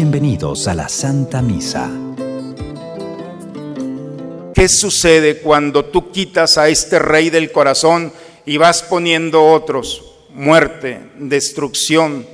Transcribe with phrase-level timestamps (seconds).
[0.00, 1.90] Bienvenidos a la Santa Misa.
[4.54, 8.12] ¿Qué sucede cuando tú quitas a este rey del corazón
[8.46, 10.04] y vas poniendo otros?
[10.32, 12.24] Muerte, destrucción,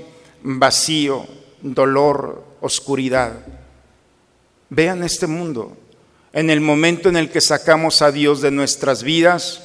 [0.42, 1.26] vacío,
[1.62, 3.32] dolor, oscuridad.
[4.68, 5.74] Vean este mundo.
[6.34, 9.62] En el momento en el que sacamos a Dios de nuestras vidas,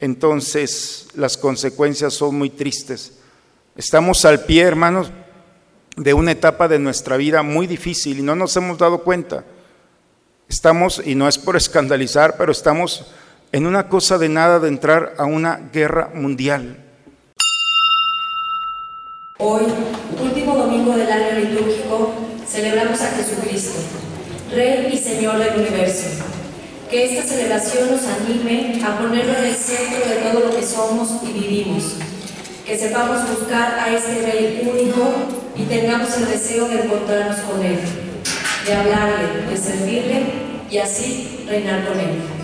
[0.00, 3.14] entonces las consecuencias son muy tristes.
[3.74, 5.10] Estamos al pie, hermanos,
[5.98, 9.44] de una etapa de nuestra vida muy difícil y no nos hemos dado cuenta.
[10.48, 13.06] Estamos, y no es por escandalizar, pero estamos
[13.50, 16.84] en una cosa de nada de entrar a una guerra mundial.
[19.38, 19.62] Hoy,
[20.22, 22.14] último domingo del año litúrgico,
[22.46, 23.78] celebramos a Jesucristo,
[24.54, 26.24] Rey y Señor del universo.
[26.88, 31.10] Que esta celebración nos anime a ponerlo en el centro de todo lo que somos
[31.22, 31.96] y vivimos.
[32.64, 37.80] Que sepamos buscar a este Rey único y tengamos el deseo de encontrarnos con Él,
[38.64, 40.22] de hablarle, de servirle
[40.70, 42.38] y así reinar con Él.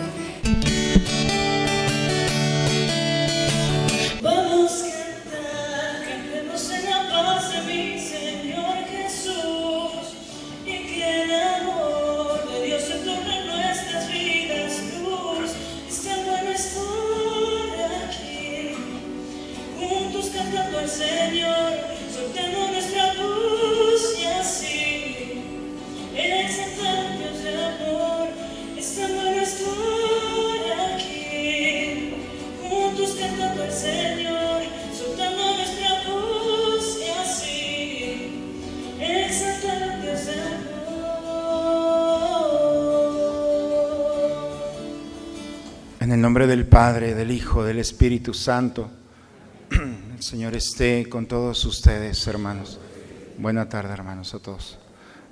[46.08, 48.90] Nombre del Padre, del Hijo, del Espíritu Santo.
[49.70, 52.78] El Señor esté con todos ustedes, hermanos.
[53.38, 54.78] Buena tarde, hermanos, a todos.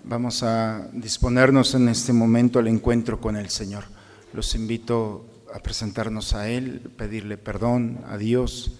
[0.05, 3.85] Vamos a disponernos en este momento al encuentro con el Señor.
[4.33, 8.73] Los invito a presentarnos a Él, pedirle perdón a Dios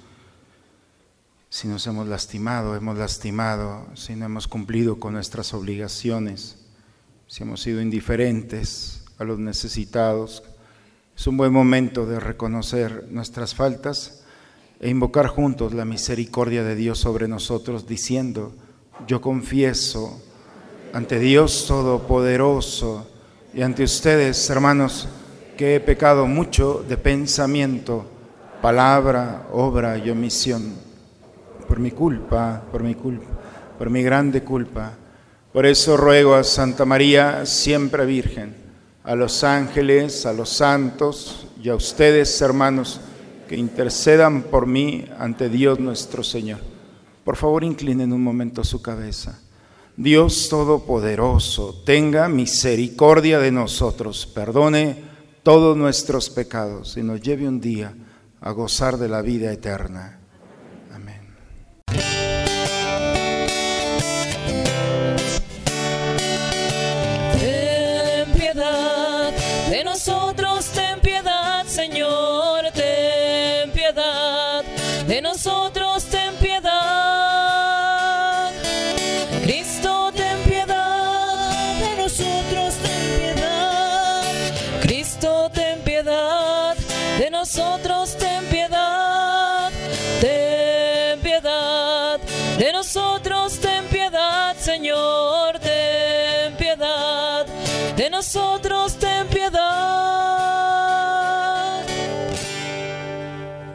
[1.53, 6.57] si nos hemos lastimado, hemos lastimado, si no hemos cumplido con nuestras obligaciones,
[7.27, 10.43] si hemos sido indiferentes a los necesitados,
[11.17, 14.25] es un buen momento de reconocer nuestras faltas
[14.81, 18.53] e invocar juntos la misericordia de Dios sobre nosotros, diciendo,
[19.07, 20.21] yo confieso
[20.93, 23.07] ante Dios Todopoderoso
[23.55, 25.09] y ante ustedes, hermanos,
[25.57, 28.07] que he pecado mucho de pensamiento,
[28.61, 30.75] palabra, obra y omisión,
[31.69, 33.27] por mi culpa, por mi culpa,
[33.79, 34.95] por mi grande culpa.
[35.53, 38.62] Por eso ruego a Santa María, siempre Virgen,
[39.05, 43.01] a los ángeles, a los santos y a ustedes, hermanos,
[43.49, 46.61] que intercedan por mí ante Dios nuestro Señor.
[47.25, 49.41] Por favor, inclinen un momento su cabeza.
[49.97, 55.05] Dios Todopoderoso, tenga misericordia de nosotros, perdone
[55.43, 57.95] todos nuestros pecados y nos lleve un día
[58.41, 60.22] a gozar de la vida eterna.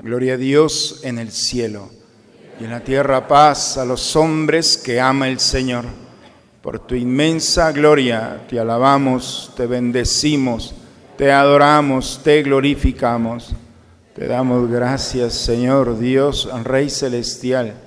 [0.02, 1.90] Gloria a Dios en el cielo
[2.62, 5.84] y en la tierra paz a los hombres que ama el Señor.
[6.62, 10.74] Por tu inmensa gloria te alabamos, te bendecimos,
[11.18, 13.54] te adoramos, te glorificamos.
[14.16, 17.87] Te damos gracias, Señor Dios, Rey Celestial,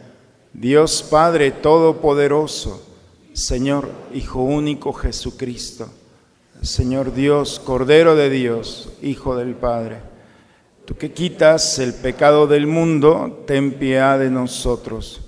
[0.52, 2.82] Dios Padre Todopoderoso,
[3.32, 5.88] Señor Hijo único Jesucristo,
[6.62, 10.10] Señor Dios, Cordero de Dios, Hijo del Padre
[10.90, 15.20] Tú que quitas el pecado del mundo, ten piedad de nosotros.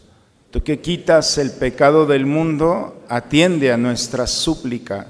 [0.51, 5.07] Tú que quitas el pecado del mundo, atiende a nuestra súplica.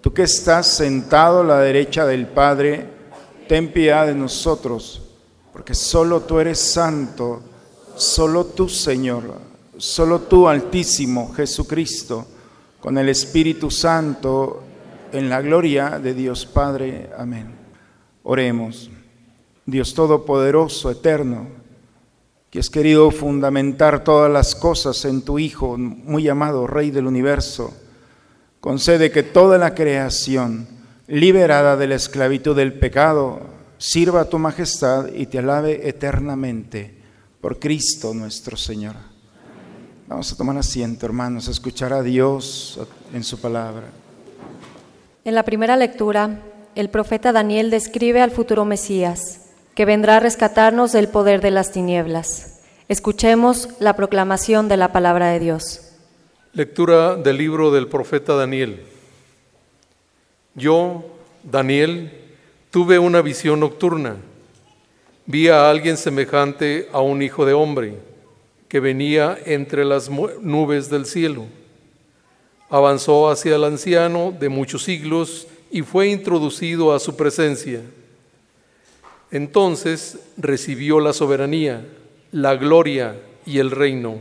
[0.00, 2.86] Tú que estás sentado a la derecha del Padre,
[3.48, 5.02] ten piedad de nosotros,
[5.52, 7.42] porque solo tú eres santo,
[7.96, 9.34] solo tú Señor,
[9.76, 12.26] solo tú Altísimo Jesucristo,
[12.80, 14.62] con el Espíritu Santo,
[15.12, 17.10] en la gloria de Dios Padre.
[17.16, 17.54] Amén.
[18.22, 18.90] Oremos.
[19.64, 21.46] Dios Todopoderoso, eterno,
[22.50, 27.72] que has querido fundamentar todas las cosas en tu Hijo, muy amado Rey del universo,
[28.62, 30.68] Concede que toda la creación,
[31.08, 33.40] liberada de la esclavitud del pecado,
[33.76, 37.01] sirva a tu majestad y te alabe eternamente
[37.42, 38.94] por Cristo nuestro Señor.
[40.06, 42.78] Vamos a tomar asiento, hermanos, a escuchar a Dios
[43.12, 43.88] en su palabra.
[45.24, 46.40] En la primera lectura,
[46.76, 49.40] el profeta Daniel describe al futuro Mesías,
[49.74, 52.60] que vendrá a rescatarnos del poder de las tinieblas.
[52.88, 55.80] Escuchemos la proclamación de la palabra de Dios.
[56.52, 58.84] Lectura del libro del profeta Daniel.
[60.54, 61.04] Yo,
[61.42, 62.12] Daniel,
[62.70, 64.16] tuve una visión nocturna.
[65.26, 67.94] Vi a alguien semejante a un hijo de hombre
[68.68, 71.44] que venía entre las nubes del cielo.
[72.68, 77.82] Avanzó hacia el anciano de muchos siglos y fue introducido a su presencia.
[79.30, 81.86] Entonces recibió la soberanía,
[82.32, 83.16] la gloria
[83.46, 84.18] y el reino,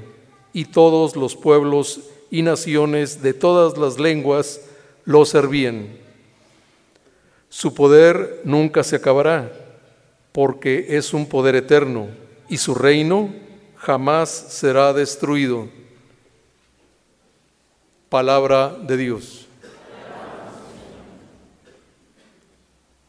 [0.53, 4.61] y todos los pueblos y naciones de todas las lenguas
[5.05, 5.87] lo servían.
[7.49, 9.51] Su poder nunca se acabará,
[10.31, 12.07] porque es un poder eterno,
[12.47, 13.33] y su reino
[13.77, 15.67] jamás será destruido.
[18.09, 19.47] Palabra de Dios.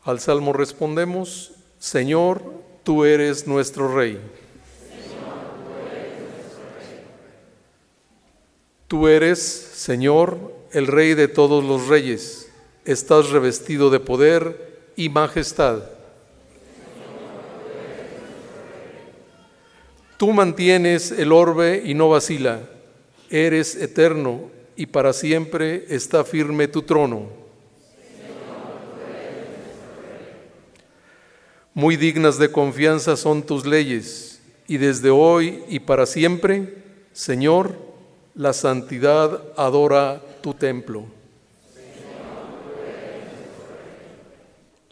[0.04, 2.42] Al salmo respondemos, Señor,
[2.82, 4.20] tú eres nuestro Rey.
[8.88, 12.50] Tú eres, Señor, el Rey de todos los reyes.
[12.84, 15.82] Estás revestido de poder y majestad.
[20.22, 22.60] Tú mantienes el orbe y no vacila.
[23.28, 27.26] Eres eterno y para siempre está firme tu trono.
[31.74, 36.72] Muy dignas de confianza son tus leyes, y desde hoy y para siempre,
[37.12, 37.74] Señor,
[38.36, 41.04] la santidad adora tu templo.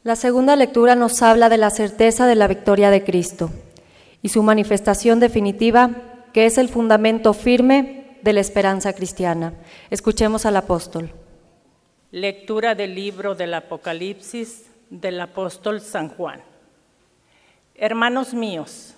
[0.02, 3.52] La segunda lectura nos habla de la certeza de la victoria de Cristo
[4.22, 5.90] y su manifestación definitiva,
[6.32, 9.54] que es el fundamento firme de la esperanza cristiana.
[9.90, 11.12] Escuchemos al apóstol.
[12.10, 16.42] Lectura del libro del Apocalipsis del apóstol San Juan.
[17.74, 18.94] Hermanos míos,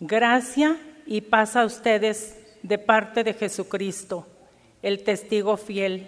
[0.00, 0.76] gracia
[1.06, 4.26] y paz a ustedes de parte de Jesucristo,
[4.82, 6.06] el testigo fiel,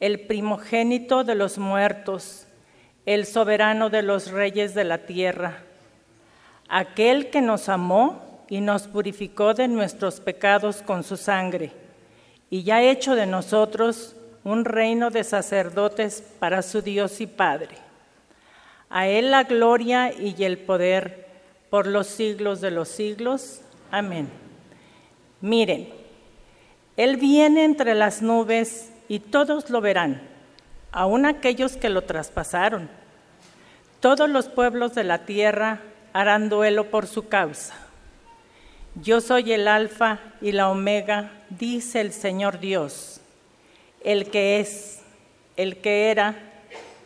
[0.00, 2.46] el primogénito de los muertos,
[3.06, 5.62] el soberano de los reyes de la tierra,
[6.72, 11.70] aquel que nos amó y nos purificó de nuestros pecados con su sangre,
[12.48, 17.76] y ya hecho de nosotros un reino de sacerdotes para su Dios y Padre.
[18.88, 21.28] A Él la gloria y el poder
[21.68, 23.60] por los siglos de los siglos.
[23.90, 24.30] Amén.
[25.42, 25.90] Miren,
[26.96, 30.22] Él viene entre las nubes y todos lo verán,
[30.90, 32.88] aun aquellos que lo traspasaron.
[34.00, 37.74] Todos los pueblos de la tierra harán duelo por su causa.
[38.94, 43.20] Yo soy el alfa y la omega, dice el Señor Dios,
[44.04, 45.00] el que es,
[45.56, 46.36] el que era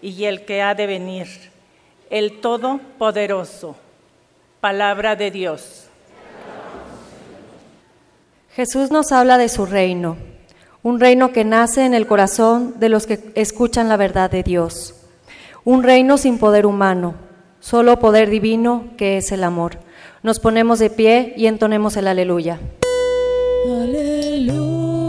[0.02, 1.26] y el que ha de venir
[2.10, 3.76] el Todopoderoso.
[4.60, 5.84] Palabra de Dios.
[8.52, 10.16] Jesús nos habla de su reino,
[10.82, 14.94] un reino que nace en el corazón de los que escuchan la verdad de Dios,
[15.64, 17.14] un reino sin poder humano,
[17.66, 19.80] solo poder divino que es el amor.
[20.22, 22.60] Nos ponemos de pie y entonemos el aleluya.
[23.66, 25.06] Aleluya.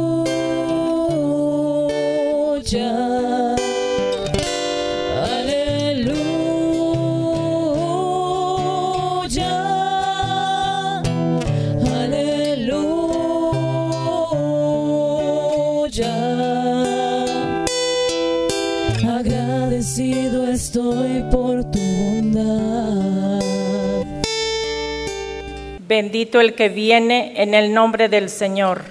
[25.87, 28.81] Bendito el que viene en el nombre del Señor.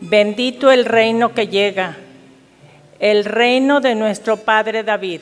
[0.00, 1.98] Bendito el reino que llega,
[2.98, 5.20] el reino de nuestro Padre David.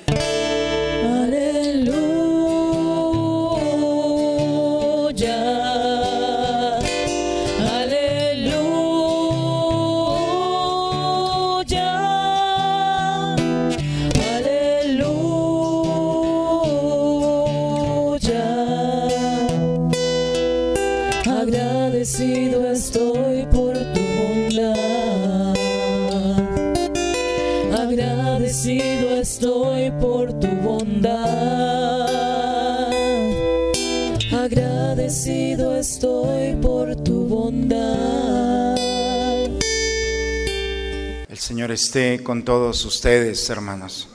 [41.77, 44.09] Esté con todos ustedes, hermanos.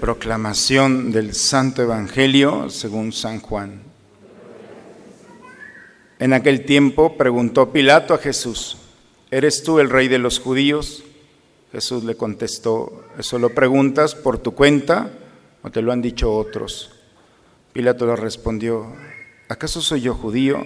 [0.00, 3.82] Proclamación del Santo Evangelio según San Juan.
[6.18, 8.78] En aquel tiempo preguntó Pilato a Jesús,
[9.30, 11.04] ¿eres tú el rey de los judíos?
[11.72, 15.10] Jesús le contestó, ¿eso lo preguntas por tu cuenta
[15.62, 16.90] o te lo han dicho otros?
[17.74, 18.94] Pilato le respondió,
[19.50, 20.64] ¿acaso soy yo judío?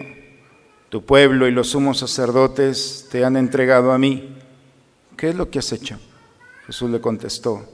[0.89, 4.37] Tu pueblo y los sumos sacerdotes te han entregado a mí.
[5.19, 5.99] ¿qué es lo que has hecho?
[6.69, 7.65] Jesús le contestó,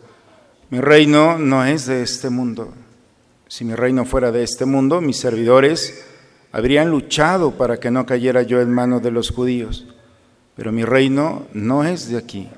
[0.71, 2.73] mi reino no es de este mundo.
[3.49, 6.07] Si mi reino fuera de este mundo, mis servidores
[6.53, 9.85] habrían luchado para que no cayera yo en manos de los judíos,
[10.55, 12.49] pero mi reino no es de aquí.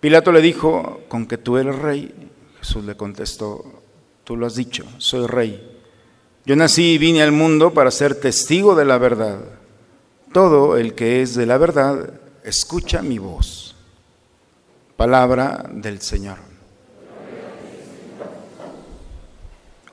[0.00, 2.12] Pilato le dijo, con que tú eres rey,
[2.58, 3.64] Jesús le contestó,
[4.24, 5.78] tú lo has dicho, soy rey.
[6.44, 9.38] Yo nací y vine al mundo para ser testigo de la verdad.
[10.32, 13.69] Todo el que es de la verdad, escucha mi voz.
[15.00, 16.36] Palabra del Señor.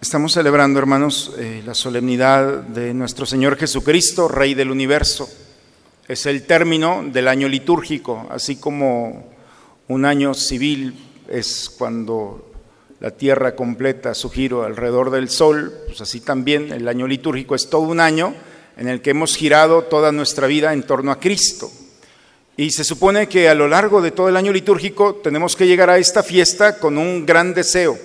[0.01, 5.29] Estamos celebrando, hermanos, eh, la solemnidad de nuestro Señor Jesucristo, Rey del universo.
[6.09, 9.31] Es el término del año litúrgico, así como
[9.87, 10.99] un año civil
[11.29, 12.51] es cuando
[12.99, 17.69] la Tierra completa su giro alrededor del Sol, pues así también el año litúrgico es
[17.69, 18.33] todo un año
[18.75, 21.71] en el que hemos girado toda nuestra vida en torno a Cristo.
[22.59, 25.91] Y se supone que a lo largo de todo el año litúrgico tenemos que llegar
[25.91, 27.99] a esta fiesta con un gran deseo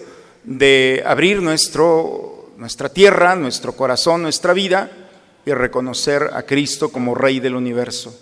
[0.44, 4.90] de abrir nuestro, nuestra tierra, nuestro corazón, nuestra vida
[5.46, 8.14] y reconocer a Cristo como Rey del universo.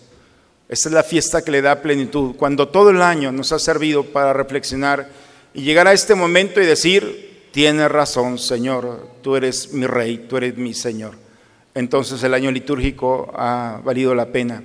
[0.68, 4.04] Esta es la fiesta que le da plenitud, cuando todo el año nos ha servido
[4.04, 5.10] para reflexionar
[5.52, 10.36] y llegar a este momento y decir, tiene razón Señor, tú eres mi Rey, tú
[10.36, 11.16] eres mi Señor.
[11.74, 14.62] Entonces el año litúrgico ha valido la pena.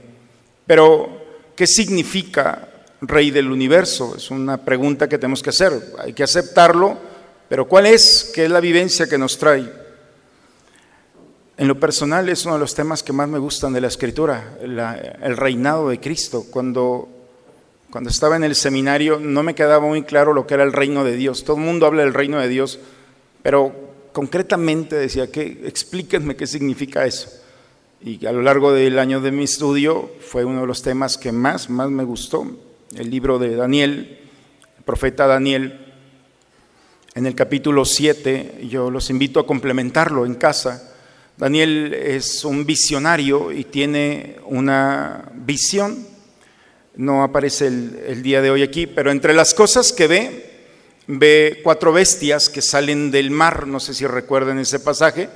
[0.67, 1.24] Pero
[1.55, 2.67] ¿Qué significa
[3.01, 4.15] Rey del universo?
[4.17, 5.71] Es una pregunta que tenemos que hacer.
[5.99, 6.97] Hay que aceptarlo,
[7.47, 8.31] pero ¿cuál es?
[8.33, 9.71] ¿Qué es la vivencia que nos trae?
[11.57, 14.57] En lo personal es uno de los temas que más me gustan de la escritura,
[14.59, 16.45] el reinado de Cristo.
[16.51, 17.07] Cuando,
[17.89, 21.05] cuando estaba en el seminario no me quedaba muy claro lo que era el reino
[21.05, 21.45] de Dios.
[21.45, 22.79] Todo el mundo habla del reino de Dios,
[23.41, 23.73] pero
[24.11, 27.29] concretamente decía, que explíquenme qué significa eso.
[28.05, 31.31] Y a lo largo del año de mi estudio fue uno de los temas que
[31.31, 32.45] más, más me gustó,
[32.95, 34.19] el libro de Daniel,
[34.77, 35.87] el profeta Daniel.
[37.15, 40.93] En el capítulo 7, yo los invito a complementarlo en casa.
[41.35, 46.05] Daniel es un visionario y tiene una visión.
[46.97, 50.67] No aparece el, el día de hoy aquí, pero entre las cosas que ve,
[51.07, 55.27] ve cuatro bestias que salen del mar, no sé si recuerdan ese pasaje,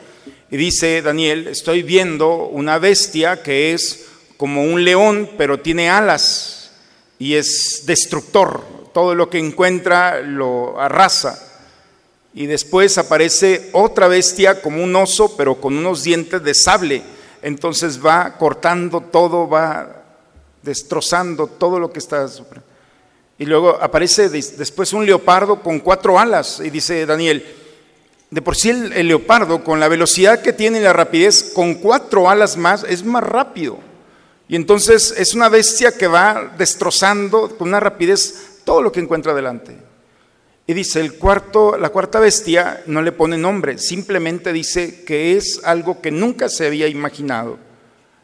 [0.51, 6.71] y dice Daniel, estoy viendo una bestia que es como un león, pero tiene alas
[7.19, 8.63] y es destructor.
[8.91, 11.45] Todo lo que encuentra lo arrasa.
[12.33, 17.03] Y después aparece otra bestia como un oso, pero con unos dientes de sable.
[17.43, 20.03] Entonces va cortando todo, va
[20.63, 22.27] destrozando todo lo que está.
[23.37, 26.59] Y luego aparece después un leopardo con cuatro alas.
[26.63, 27.58] Y dice Daniel,
[28.31, 32.29] de por sí el, leopardo, con la velocidad que tiene y la rapidez, con cuatro
[32.29, 33.79] alas más, es más rápido.
[34.47, 39.33] Y entonces es una bestia que va destrozando con una rapidez todo lo que encuentra
[39.33, 39.77] delante.
[40.67, 45.61] Y dice, el cuarto, la cuarta bestia no le pone nombre, simplemente dice que es
[45.63, 47.57] algo que nunca se había imaginado.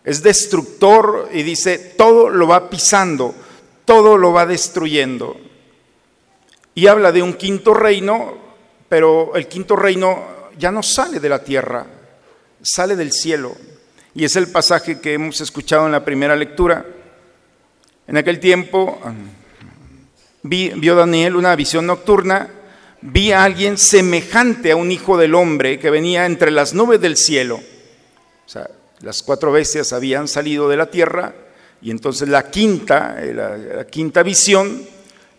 [0.03, 3.33] Es destructor y dice, todo lo va pisando,
[3.85, 5.37] todo lo va destruyendo.
[6.75, 8.44] Y habla de un quinto reino
[8.89, 11.85] pero el quinto reino ya no sale de la tierra,
[12.61, 13.55] sale del cielo.
[14.13, 16.85] Y es el pasaje que hemos escuchado en la primera lectura.
[18.07, 18.99] En aquel tiempo
[20.43, 22.49] vio Daniel una visión nocturna,
[23.01, 27.17] vi a alguien semejante a un hijo del hombre que venía entre las nubes del
[27.17, 27.55] cielo.
[27.57, 28.69] O sea,
[29.01, 31.33] las cuatro bestias habían salido de la tierra
[31.81, 34.81] y entonces la quinta, la, la quinta visión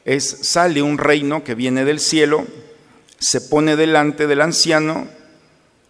[0.05, 2.45] es sale un reino que viene del cielo
[3.19, 5.09] se pone delante del anciano,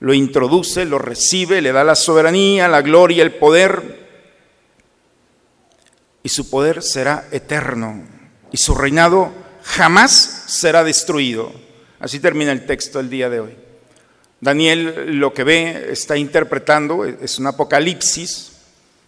[0.01, 4.07] lo introduce, lo recibe, le da la soberanía, la gloria, el poder,
[6.23, 8.03] y su poder será eterno,
[8.53, 11.53] y su reinado jamás será destruido.
[11.99, 13.57] Así termina el texto el día de hoy.
[14.41, 18.53] Daniel lo que ve, está interpretando, es un apocalipsis,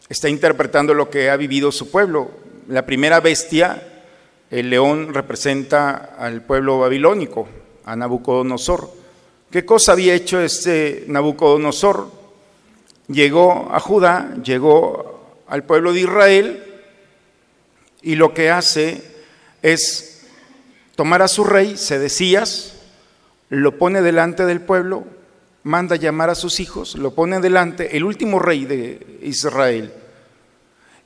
[0.09, 2.31] está interpretando lo que ha vivido su pueblo.
[2.69, 4.05] La primera bestia,
[4.51, 7.49] el león, representa al pueblo babilónico,
[7.89, 8.91] a Nabucodonosor.
[9.51, 12.11] ¿Qué cosa había hecho este Nabucodonosor?
[13.09, 16.83] Llegó a Judá, llegó al pueblo de Israel
[18.03, 19.03] y lo que hace
[19.63, 20.27] es
[20.97, 22.75] tomar a su rey, Sedecías,
[23.49, 25.05] lo pone delante del pueblo,
[25.63, 29.95] manda llamar a sus hijos, lo pone delante, el último rey de Israel,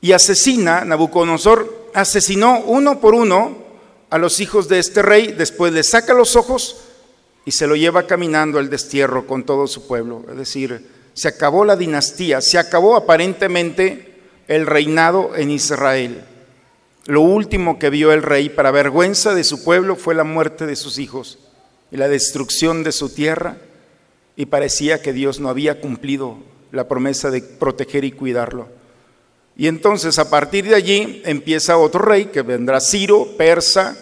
[0.01, 3.62] y asesina, Nabucodonosor asesinó uno por uno
[4.13, 6.77] a los hijos de este rey, después le saca los ojos
[7.47, 10.23] y se lo lleva caminando al destierro con todo su pueblo.
[10.31, 16.25] Es decir, se acabó la dinastía, se acabó aparentemente el reinado en Israel.
[17.07, 20.77] Lo último que vio el rey para vergüenza de su pueblo fue la muerte de
[20.77, 21.39] sus hijos
[21.91, 23.57] y la destrucción de su tierra
[24.37, 26.37] y parecía que Dios no había cumplido
[26.71, 28.69] la promesa de proteger y cuidarlo.
[29.57, 33.97] Y entonces a partir de allí empieza otro rey que vendrá Ciro, persa,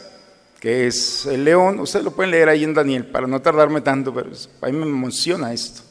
[0.60, 1.80] que es el león.
[1.80, 4.30] Ustedes lo pueden leer ahí en Daniel para no tardarme tanto, pero
[4.60, 5.82] a mí me emociona esto.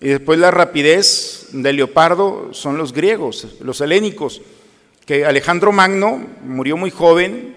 [0.00, 4.40] Y después la rapidez del leopardo son los griegos, los helénicos,
[5.04, 7.56] que Alejandro Magno murió muy joven,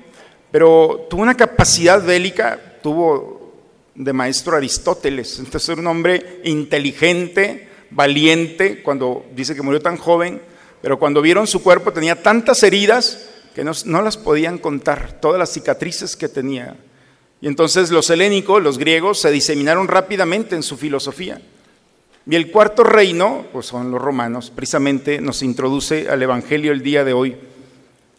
[0.50, 3.54] pero tuvo una capacidad bélica, tuvo
[3.94, 10.42] de maestro Aristóteles, entonces era un hombre inteligente, valiente, cuando dice que murió tan joven,
[10.82, 15.52] pero cuando vieron su cuerpo tenía tantas heridas que no, las podían contar, todas las
[15.52, 16.76] cicatrices que tenía.
[17.42, 21.42] Y entonces los helénicos, los griegos, se diseminaron rápidamente en su filosofía.
[22.26, 27.04] Y el cuarto reino, pues son los romanos, precisamente nos introduce al Evangelio el día
[27.04, 27.36] de hoy.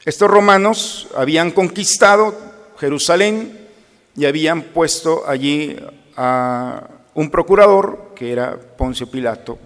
[0.04, 2.37] Estos romanos habían conquistado
[2.78, 3.69] Jerusalén
[4.16, 5.76] y habían puesto allí
[6.16, 9.59] a un procurador que era Poncio Pilato.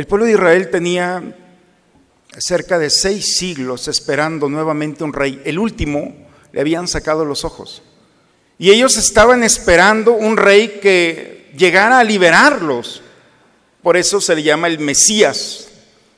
[0.00, 1.22] El pueblo de Israel tenía
[2.38, 5.42] cerca de seis siglos esperando nuevamente un rey.
[5.44, 6.16] El último
[6.52, 7.82] le habían sacado los ojos.
[8.58, 13.02] Y ellos estaban esperando un rey que llegara a liberarlos.
[13.82, 15.68] Por eso se le llama el Mesías.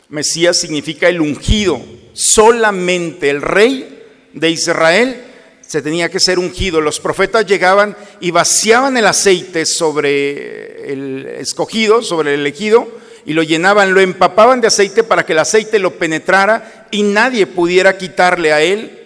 [0.08, 1.82] Mesías significa el ungido.
[2.12, 4.00] Solamente el rey
[4.32, 5.24] de Israel
[5.66, 6.80] se tenía que ser ungido.
[6.80, 13.42] Los profetas llegaban y vaciaban el aceite sobre el escogido, sobre el elegido, y lo
[13.42, 18.52] llenaban, lo empapaban de aceite para que el aceite lo penetrara y nadie pudiera quitarle
[18.52, 18.98] a él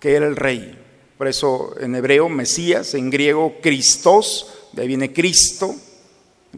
[0.00, 0.78] que era el rey.
[1.16, 5.74] Por eso en hebreo Mesías, en griego Cristos, de ahí viene Cristo,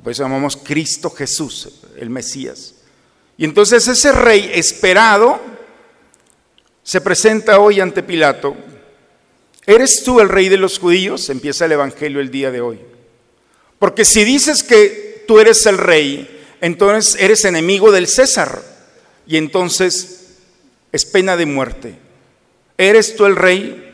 [0.03, 2.75] por eso llamamos Cristo Jesús, el Mesías.
[3.37, 5.41] Y entonces ese rey esperado
[6.83, 8.57] se presenta hoy ante Pilato.
[9.67, 11.31] ¿Eres tú el rey de los judíos?
[11.31, 12.81] Empieza el Evangelio el día de hoy.
[13.79, 18.63] Porque si dices que tú eres el rey, entonces eres enemigo del César
[19.27, 20.39] y entonces
[20.93, 21.99] es pena de muerte.
[22.79, 23.93] ¿Eres tú el rey?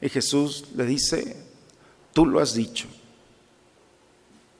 [0.00, 1.36] Y Jesús le dice,
[2.12, 2.86] tú lo has dicho.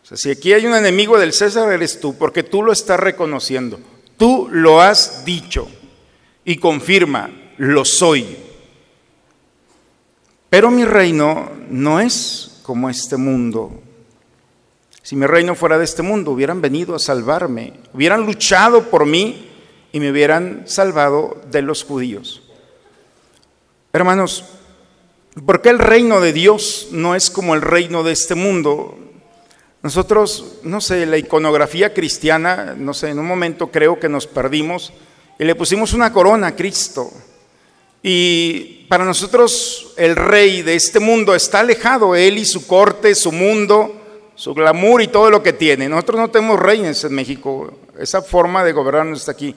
[0.02, 3.00] O sea, si aquí hay un enemigo del César, eres tú, porque tú lo estás
[3.00, 3.80] reconociendo.
[4.16, 5.68] Tú lo has dicho
[6.44, 8.36] y confirma, lo soy.
[10.48, 13.82] Pero mi reino no es como este mundo.
[15.06, 19.48] Si mi reino fuera de este mundo, hubieran venido a salvarme, hubieran luchado por mí
[19.92, 22.42] y me hubieran salvado de los judíos.
[23.92, 24.46] Hermanos,
[25.46, 28.98] ¿por qué el reino de Dios no es como el reino de este mundo?
[29.80, 34.92] Nosotros, no sé, la iconografía cristiana, no sé, en un momento creo que nos perdimos
[35.38, 37.12] y le pusimos una corona a Cristo.
[38.02, 43.30] Y para nosotros el rey de este mundo está alejado, él y su corte, su
[43.30, 43.95] mundo,
[44.36, 45.88] su glamour y todo lo que tiene.
[45.88, 49.56] Nosotros no tenemos reyes en México, esa forma de gobernar no está aquí.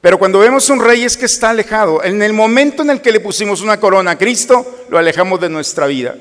[0.00, 2.02] Pero cuando vemos un rey es que está alejado.
[2.02, 5.48] En el momento en el que le pusimos una corona a Cristo, lo alejamos de
[5.48, 6.16] nuestra vida.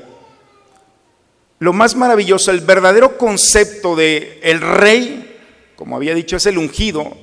[1.60, 5.38] Lo más maravilloso, el verdadero concepto de el rey,
[5.76, 7.16] como había dicho, es el ungido.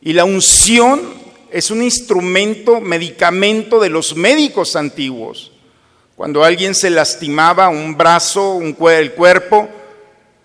[0.00, 1.00] Y la unción
[1.50, 5.51] es un instrumento, medicamento de los médicos antiguos.
[6.22, 9.68] Cuando alguien se lastimaba un brazo, un, el cuerpo,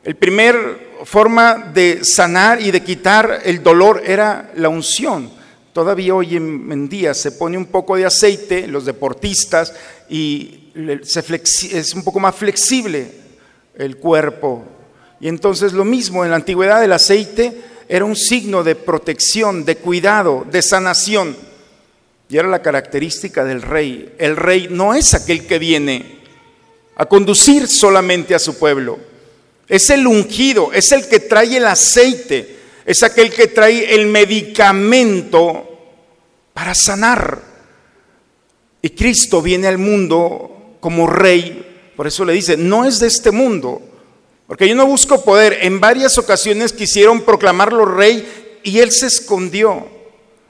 [0.03, 5.29] el primer forma de sanar y de quitar el dolor era la unción.
[5.73, 9.71] Todavía hoy en día se pone un poco de aceite, los deportistas,
[10.09, 13.11] y es un poco más flexible
[13.75, 14.63] el cuerpo.
[15.19, 17.55] Y entonces lo mismo, en la antigüedad el aceite
[17.87, 21.37] era un signo de protección, de cuidado, de sanación.
[22.29, 24.13] Y era la característica del rey.
[24.17, 26.17] El rey no es aquel que viene
[26.95, 28.99] a conducir solamente a su pueblo.
[29.67, 35.63] Es el ungido, es el que trae el aceite, es aquel que trae el medicamento
[36.53, 37.41] para sanar.
[38.81, 43.31] Y Cristo viene al mundo como rey, por eso le dice, no es de este
[43.31, 43.81] mundo,
[44.47, 45.59] porque yo no busco poder.
[45.61, 49.96] En varias ocasiones quisieron proclamarlo rey y él se escondió.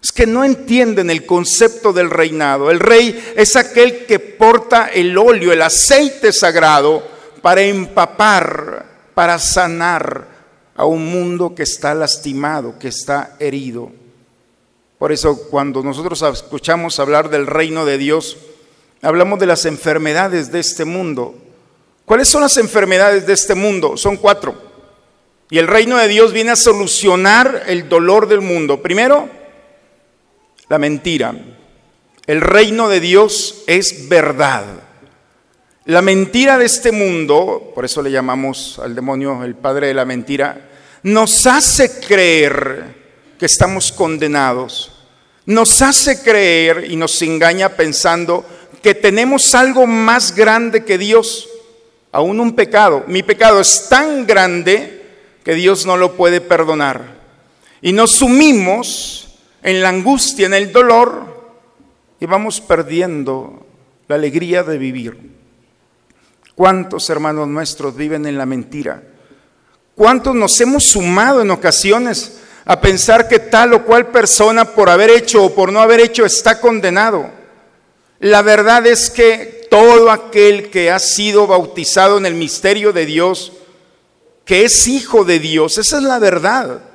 [0.02, 2.70] Es que no entienden el concepto del reinado.
[2.70, 7.04] El rey es aquel que porta el óleo, el aceite sagrado
[7.42, 10.28] para empapar, para sanar
[10.76, 13.92] a un mundo que está lastimado, que está herido.
[15.00, 18.38] Por eso cuando nosotros escuchamos hablar del reino de Dios,
[19.02, 21.36] hablamos de las enfermedades de este mundo.
[22.06, 23.98] ¿Cuáles son las enfermedades de este mundo?
[23.98, 24.56] Son cuatro.
[25.50, 28.82] Y el reino de Dios viene a solucionar el dolor del mundo.
[28.82, 29.30] Primero,
[30.70, 31.34] la mentira.
[32.26, 34.66] El reino de Dios es verdad.
[35.86, 40.04] La mentira de este mundo, por eso le llamamos al demonio el padre de la
[40.04, 40.70] mentira,
[41.04, 42.84] nos hace creer
[43.40, 44.92] que estamos condenados.
[45.46, 48.46] Nos hace creer y nos engaña pensando
[48.84, 51.48] que tenemos algo más grande que Dios,
[52.12, 53.06] aún un pecado.
[53.08, 55.06] Mi pecado es tan grande
[55.46, 57.16] que Dios no lo puede perdonar.
[57.82, 59.27] Y nos sumimos
[59.68, 61.26] en la angustia, en el dolor,
[62.22, 63.66] y vamos perdiendo
[64.08, 65.36] la alegría de vivir.
[66.56, 69.04] ¿Cuántos hermanos nuestros viven en la mentira?
[69.94, 75.10] ¿Cuántos nos hemos sumado en ocasiones a pensar que tal o cual persona por haber
[75.10, 77.30] hecho o por no haber hecho está condenado?
[78.22, 83.52] La verdad es que todo aquel que ha sido bautizado en el misterio de Dios,
[84.46, 86.87] que es hijo de Dios, esa es la verdad,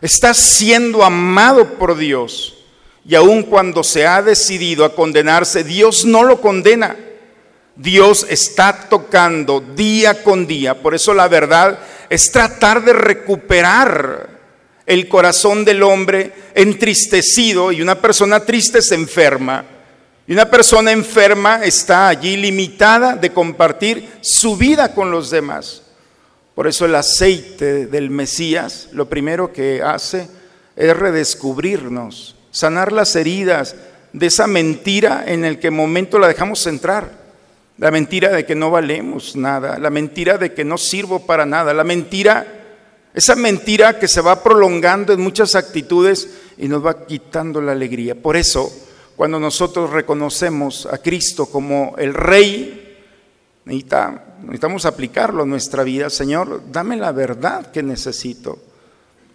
[0.00, 2.56] está siendo amado por Dios.
[3.04, 6.96] Y aun cuando se ha decidido a condenarse, Dios no lo condena.
[7.76, 10.80] Dios está tocando día con día.
[10.82, 11.78] Por eso la verdad
[12.10, 14.28] es tratar de recuperar
[14.84, 19.64] el corazón del hombre entristecido y una persona triste se enferma.
[20.26, 25.82] Y una persona enferma está allí limitada de compartir su vida con los demás.
[26.60, 30.28] Por eso el aceite del Mesías lo primero que hace
[30.76, 33.76] es redescubrirnos, sanar las heridas
[34.12, 37.12] de esa mentira en el que momento la dejamos entrar.
[37.78, 41.72] La mentira de que no valemos nada, la mentira de que no sirvo para nada,
[41.72, 42.46] la mentira,
[43.14, 48.16] esa mentira que se va prolongando en muchas actitudes y nos va quitando la alegría.
[48.16, 48.70] Por eso,
[49.16, 52.89] cuando nosotros reconocemos a Cristo como el Rey,
[53.76, 56.10] necesitamos aplicarlo a nuestra vida.
[56.10, 58.58] Señor, dame la verdad que necesito.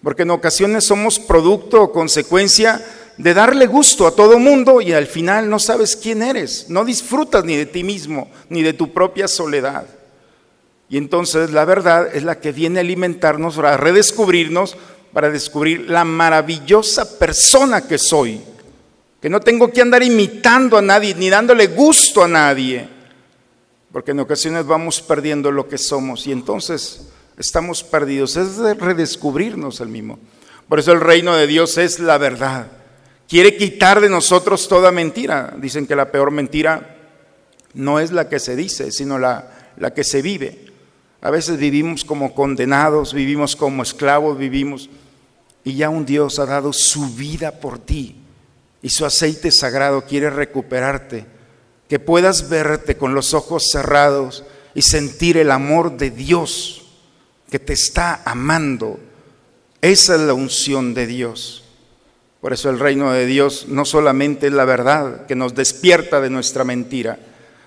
[0.04, 2.84] Porque en ocasiones somos producto o consecuencia
[3.18, 7.46] de darle gusto a todo mundo y al final no sabes quién eres, no disfrutas
[7.46, 9.86] ni de ti mismo, ni de tu propia soledad.
[10.90, 14.78] Y entonces la verdad es la que viene a alimentarnos, a redescubrirnos,
[15.14, 18.42] para descubrir la maravillosa persona que soy,
[19.22, 22.90] que no tengo que andar imitando a nadie, ni dándole gusto a nadie,
[23.96, 28.36] porque en ocasiones vamos perdiendo lo que somos y entonces estamos perdidos.
[28.36, 30.20] Es de redescubrirnos el mismo.
[30.68, 32.68] Por eso el reino de Dios es la verdad.
[33.30, 35.56] Quiere quitar de nosotros toda mentira.
[35.60, 36.98] Dicen que la peor mentira
[37.74, 40.66] no es la que se dice, sino la, la que se vive.
[41.22, 44.90] A veces vivimos como condenados, vivimos como esclavos, vivimos
[45.64, 48.18] y ya un Dios ha dado su vida por ti
[48.82, 51.28] y su aceite sagrado quiere recuperarte,
[51.90, 54.44] que puedas verte con los ojos cerrados
[54.74, 56.86] y sentir el amor de Dios
[57.50, 59.00] que te está amando.
[59.82, 61.64] Esa es la unción de Dios.
[62.42, 66.30] Por eso el reino de Dios no solamente es la verdad que nos despierta de
[66.30, 67.18] nuestra mentira,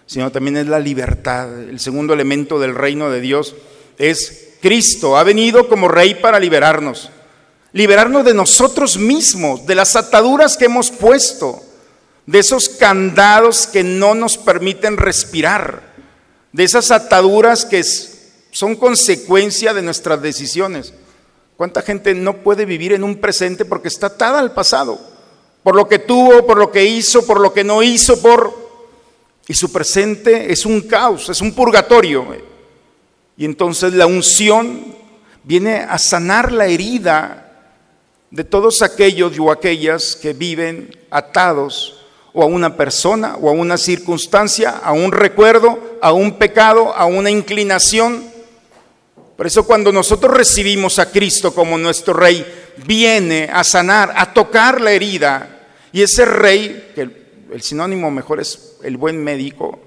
[0.07, 1.63] sino también es la libertad.
[1.63, 3.57] El segundo elemento del reino de Dios
[3.99, 5.17] es Cristo.
[5.17, 7.11] Ha venido como rey para liberarnos.
[7.73, 11.63] Liberarnos de nosotros mismos, de las ataduras que hemos puesto,
[12.29, 15.95] de esos candados que no nos permiten respirar,
[16.53, 17.83] de esas ataduras que
[18.51, 20.93] son consecuencia de nuestras decisiones.
[21.57, 25.01] ¿Cuánta gente no puede vivir en un presente porque está atada al pasado?
[25.63, 28.55] Por lo que tuvo, por lo que hizo, por lo que no hizo, por...
[29.47, 32.27] Y su presente es un caos, es un purgatorio.
[33.39, 34.95] Y entonces la unción
[35.45, 37.73] viene a sanar la herida
[38.31, 41.98] de todos aquellos o aquellas que viven atados
[42.33, 47.07] o a una persona o a una circunstancia, a un recuerdo, a un pecado, a
[47.07, 48.39] una inclinación
[49.39, 52.45] por eso cuando nosotros recibimos a Cristo como nuestro Rey,
[52.85, 55.69] viene a sanar, a tocar la herida.
[55.93, 57.03] Y ese Rey, que
[57.53, 59.79] el, sinónimo mejor es el buen médico,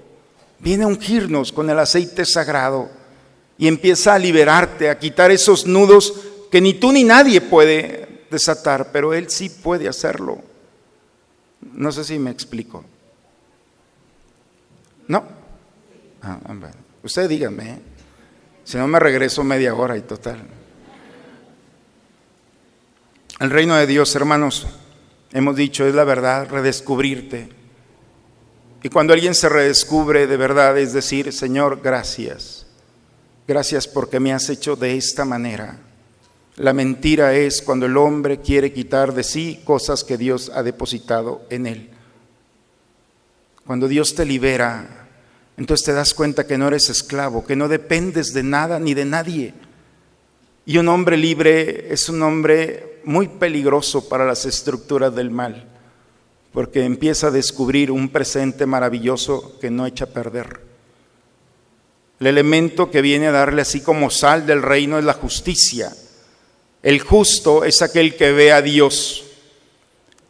[0.58, 2.88] viene a ungirnos con el aceite sagrado
[3.58, 6.14] y empieza a liberarte, a quitar esos nudos
[6.50, 10.38] que ni tú ni nadie puede desatar, pero Él sí puede hacerlo.
[11.72, 12.84] No sé si me explico.
[15.08, 15.24] ¿No?
[16.22, 16.38] Ah,
[17.02, 17.70] usted dígame.
[17.70, 17.78] ¿eh?
[18.64, 20.42] Si no me regreso media hora y total.
[23.40, 24.66] El reino de Dios, hermanos,
[25.32, 27.48] hemos dicho, es la verdad, redescubrirte.
[28.82, 32.66] Y cuando alguien se redescubre de verdad, es decir, Señor, gracias.
[33.46, 35.78] Gracias porque me has hecho de esta manera.
[36.62, 41.42] La mentira es cuando el hombre quiere quitar de sí cosas que Dios ha depositado
[41.50, 41.90] en él.
[43.66, 45.08] Cuando Dios te libera,
[45.56, 49.04] entonces te das cuenta que no eres esclavo, que no dependes de nada ni de
[49.04, 49.54] nadie.
[50.64, 55.66] Y un hombre libre es un hombre muy peligroso para las estructuras del mal,
[56.52, 60.60] porque empieza a descubrir un presente maravilloso que no echa a perder.
[62.20, 65.92] El elemento que viene a darle así como sal del reino es la justicia.
[66.82, 69.24] El justo es aquel que ve a Dios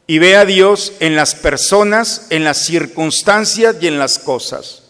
[0.07, 4.83] y ve a Dios en las personas, en las circunstancias y en las cosas.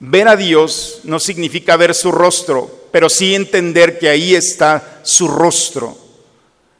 [0.00, 5.28] Ver a Dios no significa ver su rostro, pero sí entender que ahí está su
[5.28, 5.96] rostro.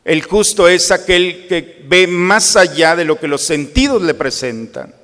[0.04, 4.94] El justo es aquel que ve más allá de lo que los sentidos le presentan.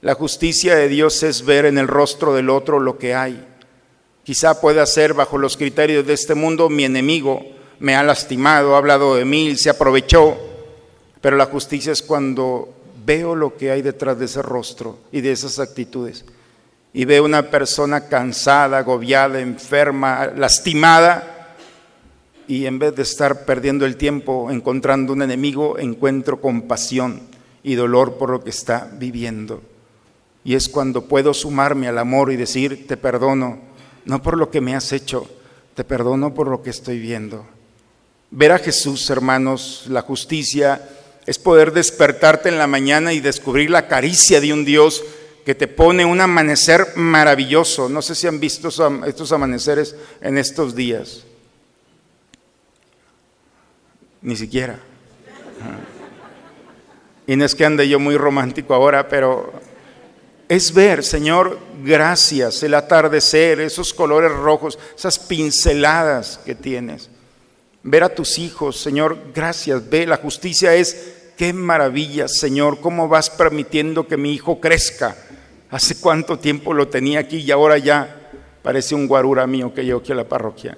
[0.00, 3.44] La justicia de Dios es ver en el rostro del otro lo que hay.
[4.24, 8.78] Quizá pueda ser bajo los criterios de este mundo mi enemigo, me ha lastimado, ha
[8.78, 10.36] hablado de mí, se aprovechó.
[11.20, 12.72] Pero la justicia es cuando
[13.04, 16.24] veo lo que hay detrás de ese rostro y de esas actitudes.
[16.92, 21.54] Y veo una persona cansada, agobiada, enferma, lastimada.
[22.48, 27.22] Y en vez de estar perdiendo el tiempo encontrando un enemigo, encuentro compasión
[27.62, 29.62] y dolor por lo que está viviendo.
[30.44, 33.58] Y es cuando puedo sumarme al amor y decir, te perdono,
[34.04, 35.28] no por lo que me has hecho,
[35.74, 37.44] te perdono por lo que estoy viendo.
[38.30, 40.88] Ver a Jesús, hermanos, la justicia
[41.26, 45.04] es poder despertarte en la mañana y descubrir la caricia de un Dios
[45.44, 47.88] que te pone un amanecer maravilloso.
[47.88, 51.24] No sé si han visto estos amaneceres en estos días.
[54.22, 54.80] Ni siquiera.
[57.28, 59.52] Y no es que ande yo muy romántico ahora, pero
[60.48, 67.10] es ver, Señor, gracias, el atardecer, esos colores rojos, esas pinceladas que tienes
[67.86, 73.30] ver a tus hijos, Señor, gracias, ve, la justicia es, qué maravilla, Señor, cómo vas
[73.30, 75.16] permitiendo que mi hijo crezca.
[75.70, 78.30] Hace cuánto tiempo lo tenía aquí y ahora ya
[78.62, 80.76] parece un guarura mío que llevo aquí a la parroquia.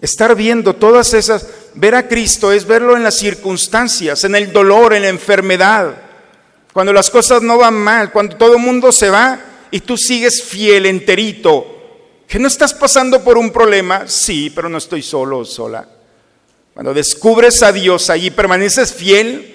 [0.00, 4.92] Estar viendo todas esas, ver a Cristo es verlo en las circunstancias, en el dolor,
[4.94, 5.94] en la enfermedad,
[6.72, 9.38] cuando las cosas no van mal, cuando todo el mundo se va
[9.70, 11.66] y tú sigues fiel, enterito,
[12.26, 15.99] que no estás pasando por un problema, sí, pero no estoy solo o sola.
[16.80, 19.54] Cuando descubres a Dios allí, permaneces fiel,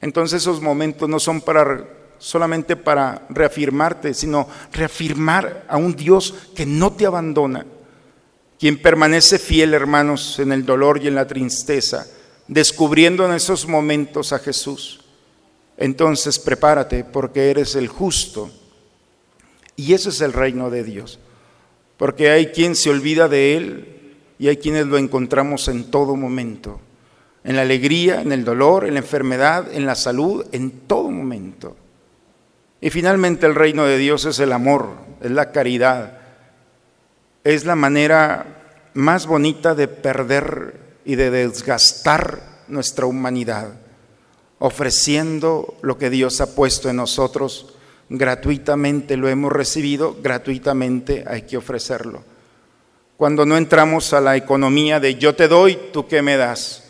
[0.00, 1.86] entonces esos momentos no son para
[2.18, 7.64] solamente para reafirmarte, sino reafirmar a un Dios que no te abandona.
[8.58, 12.08] Quien permanece fiel, hermanos, en el dolor y en la tristeza,
[12.48, 14.98] descubriendo en esos momentos a Jesús.
[15.76, 18.50] Entonces prepárate porque eres el justo.
[19.76, 21.20] Y ese es el reino de Dios.
[21.96, 23.97] Porque hay quien se olvida de Él
[24.38, 26.80] y hay quienes lo encontramos en todo momento,
[27.42, 31.76] en la alegría, en el dolor, en la enfermedad, en la salud, en todo momento.
[32.80, 36.18] Y finalmente el reino de Dios es el amor, es la caridad,
[37.42, 43.72] es la manera más bonita de perder y de desgastar nuestra humanidad,
[44.60, 47.74] ofreciendo lo que Dios ha puesto en nosotros.
[48.08, 52.22] Gratuitamente, lo hemos recibido, gratuitamente hay que ofrecerlo
[53.18, 56.84] cuando no entramos a la economía de yo te doy, tú qué me das.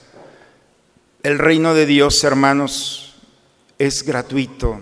[1.22, 3.16] El reino de Dios, hermanos,
[3.78, 4.78] es gratuito.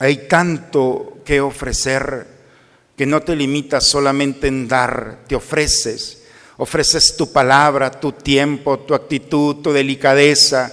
[0.00, 2.26] Hay tanto que ofrecer
[2.94, 6.24] que no te limitas solamente en dar, te ofreces.
[6.58, 10.70] Ofreces tu palabra, tu tiempo, tu actitud, tu delicadeza.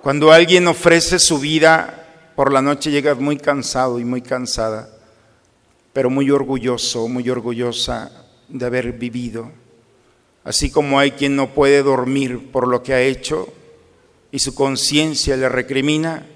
[0.00, 4.88] Cuando alguien ofrece su vida, por la noche llegas muy cansado y muy cansada,
[5.92, 9.50] pero muy orgulloso, muy orgullosa de haber vivido.
[10.44, 13.52] Así como hay quien no puede dormir por lo que ha hecho
[14.30, 16.26] y su conciencia le recrimina,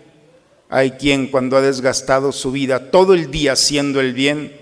[0.68, 4.56] hay quien cuando ha desgastado su vida todo el día haciendo el bien,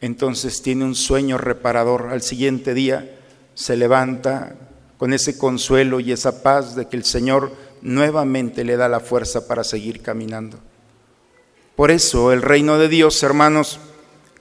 [0.00, 2.08] entonces tiene un sueño reparador.
[2.10, 3.18] Al siguiente día
[3.54, 4.56] se levanta
[4.98, 7.52] con ese consuelo y esa paz de que el Señor
[7.82, 10.58] nuevamente le da la fuerza para seguir caminando.
[11.76, 13.80] Por eso el reino de Dios, hermanos,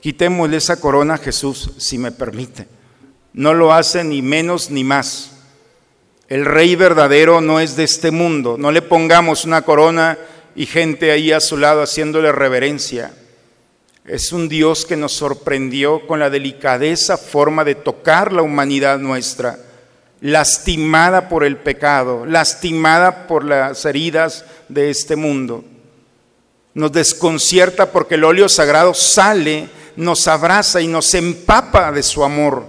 [0.04, 2.68] Quitémosle esa corona a Jesús, si me permite.
[3.32, 5.32] No lo hace ni menos ni más.
[6.28, 8.58] El rey verdadero no es de este mundo.
[8.60, 10.18] No le pongamos una corona
[10.58, 13.13] y gente ahí a su lado haciéndole reverencia.
[14.06, 19.58] Es un Dios que nos sorprendió con la delicadeza forma de tocar la humanidad nuestra.
[20.20, 25.63] lastimada por el pecado, lastimada por las heridas de este mundo.
[26.74, 32.65] Nos desconcierta porque el óleo sagrado sale, nos abraza y nos empapa de su amor,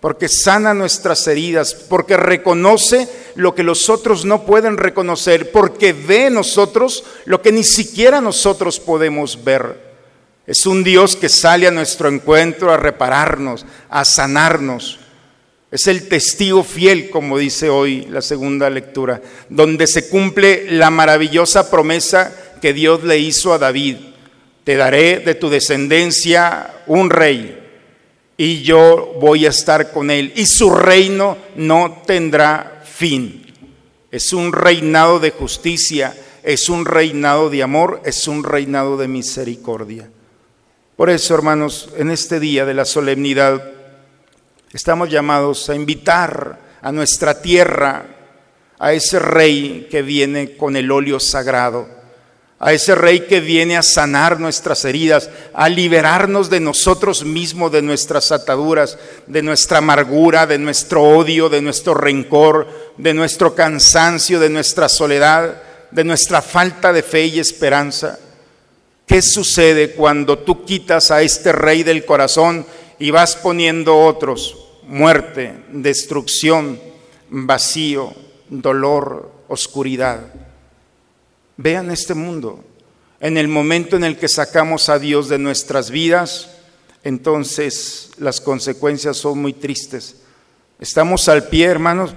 [0.00, 6.26] porque sana nuestras heridas, porque reconoce lo que los otros no pueden reconocer, porque ve
[6.26, 9.90] en nosotros lo que ni siquiera nosotros podemos ver.
[10.46, 14.98] Es un Dios que sale a nuestro encuentro a repararnos, a sanarnos.
[15.70, 21.70] Es el testigo fiel, como dice hoy la segunda lectura, donde se cumple la maravillosa
[21.70, 23.96] promesa que Dios le hizo a David.
[24.64, 27.58] Te daré de tu descendencia un rey
[28.36, 33.46] y yo voy a estar con él y su reino no tendrá fin.
[34.10, 40.08] Es un reinado de justicia, es un reinado de amor, es un reinado de misericordia.
[40.96, 43.62] Por eso, hermanos, en este día de la solemnidad,
[44.72, 48.06] estamos llamados a invitar a nuestra tierra
[48.78, 51.99] a ese rey que viene con el óleo sagrado
[52.62, 57.80] a ese rey que viene a sanar nuestras heridas, a liberarnos de nosotros mismos, de
[57.80, 62.68] nuestras ataduras, de nuestra amargura, de nuestro odio, de nuestro rencor,
[62.98, 68.18] de nuestro cansancio, de nuestra soledad, de nuestra falta de fe y esperanza.
[69.06, 72.66] ¿Qué sucede cuando tú quitas a este rey del corazón
[72.98, 74.58] y vas poniendo otros?
[74.82, 76.78] Muerte, destrucción,
[77.30, 78.12] vacío,
[78.50, 80.49] dolor, oscuridad.
[81.62, 82.64] Vean este mundo.
[83.20, 86.56] En el momento en el que sacamos a Dios de nuestras vidas,
[87.04, 90.22] entonces las consecuencias son muy tristes.
[90.78, 92.14] Estamos al pie, hermanos,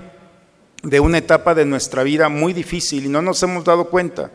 [0.81, 4.31] de una etapa de nuestra vida muy difícil y no nos hemos dado cuenta.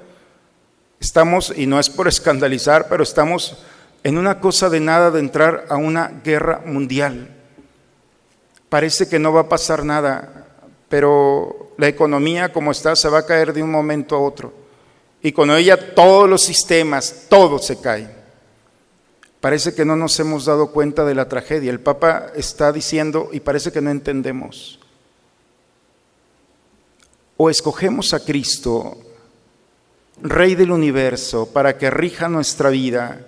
[1.01, 3.64] Estamos, y no es por escandalizar, pero estamos
[4.05, 7.35] en una cosa de nada de entrar a una guerra mundial.
[8.68, 10.49] Parece que no va a pasar nada,
[10.90, 14.67] pero la economía como está se va a caer de un momento a otro
[15.22, 18.18] y con ella todos los sistemas, todo se cae.
[19.40, 21.70] Parece que no nos hemos dado cuenta de la tragedia.
[21.70, 24.81] El Papa está diciendo y parece que no entendemos.
[27.37, 28.98] O escogemos a Cristo,
[30.20, 33.24] Rey del universo, para que rija nuestra vida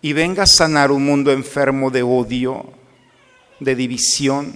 [0.00, 2.66] y venga a sanar un mundo enfermo de odio,
[3.58, 4.54] de división,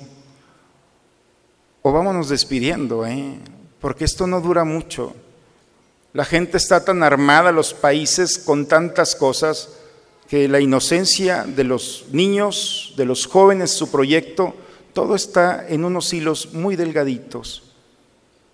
[1.82, 3.38] o vámonos despidiendo, ¿eh?
[3.80, 5.16] porque esto no dura mucho.
[6.12, 9.70] La gente está tan armada, los países, con tantas cosas,
[10.28, 14.54] que la inocencia de los niños, de los jóvenes, su proyecto,
[14.92, 17.62] todo está en unos hilos muy delgaditos.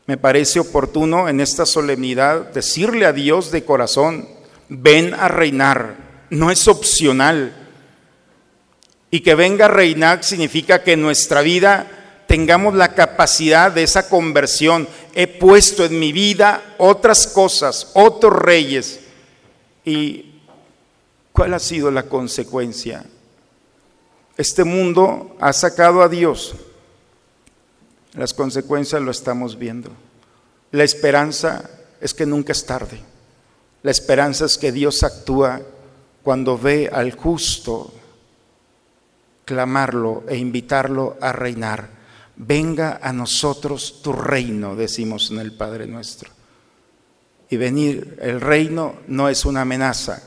[0.07, 4.29] Me parece oportuno en esta solemnidad decirle a Dios de corazón,
[4.69, 7.55] ven a reinar, no es opcional.
[9.11, 11.98] Y que venga a reinar significa que nuestra vida
[12.29, 14.87] tengamos la capacidad de esa conversión.
[15.15, 19.01] He puesto en mi vida otras cosas, otros reyes.
[19.85, 20.43] ¿Y
[21.33, 23.05] cuál ha sido la consecuencia?
[24.37, 26.55] Este mundo ha sacado a Dios.
[28.13, 29.91] Las consecuencias lo estamos viendo.
[30.71, 33.01] La esperanza es que nunca es tarde.
[33.83, 35.63] La esperanza es que Dios actúa
[36.23, 37.91] cuando ve al justo
[39.47, 41.98] clamarlo e invitarlo a reinar
[42.39, 46.31] venga a nosotros tu reino, decimos en el Padre nuestro.
[47.51, 50.23] Y venir, el reino no es una amenaza.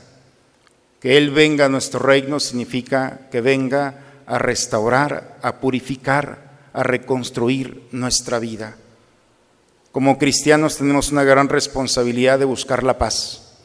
[1.00, 7.88] Que Él venga a nuestro reino significa que venga a restaurar, a purificar, a reconstruir
[7.92, 8.76] nuestra vida.
[9.90, 13.58] Como cristianos tenemos una gran responsabilidad de buscar la paz.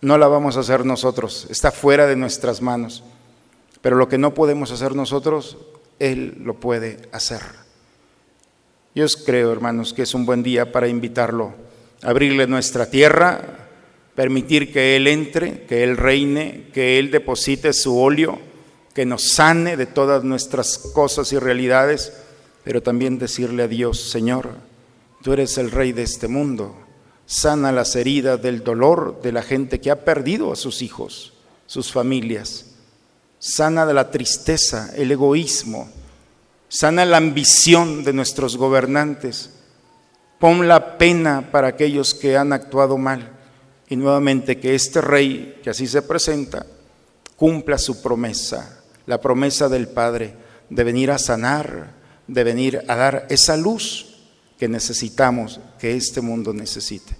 [0.00, 3.02] No la vamos a hacer nosotros, está fuera de nuestras manos.
[3.80, 5.58] Pero lo que no podemos hacer nosotros,
[5.98, 7.65] Él lo puede hacer.
[8.96, 11.52] Yo creo, hermanos, que es un buen día para invitarlo,
[12.00, 13.68] abrirle nuestra tierra,
[14.14, 18.38] permitir que Él entre, que Él reine, que Él deposite su óleo,
[18.94, 22.10] que nos sane de todas nuestras cosas y realidades,
[22.64, 24.52] pero también decirle a Dios, Señor,
[25.22, 26.74] tú eres el rey de este mundo,
[27.26, 31.34] sana las heridas del dolor de la gente que ha perdido a sus hijos,
[31.66, 32.76] sus familias,
[33.40, 35.90] sana de la tristeza, el egoísmo,
[36.76, 39.48] sana la ambición de nuestros gobernantes,
[40.38, 43.32] pon la pena para aquellos que han actuado mal
[43.88, 46.66] y nuevamente que este rey, que así se presenta,
[47.34, 50.34] cumpla su promesa, la promesa del Padre
[50.68, 51.94] de venir a sanar,
[52.26, 54.18] de venir a dar esa luz
[54.58, 57.16] que necesitamos, que este mundo necesite.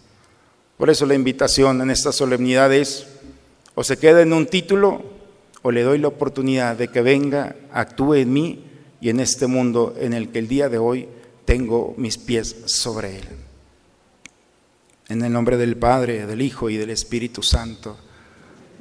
[0.76, 3.06] Por eso la invitación en esta solemnidad es,
[3.74, 5.02] o se queda en un título,
[5.62, 8.65] o le doy la oportunidad de que venga, actúe en mí
[9.00, 11.08] y en este mundo en el que el día de hoy
[11.44, 13.24] tengo mis pies sobre él.
[15.08, 17.96] En el nombre del Padre, del Hijo y del Espíritu Santo.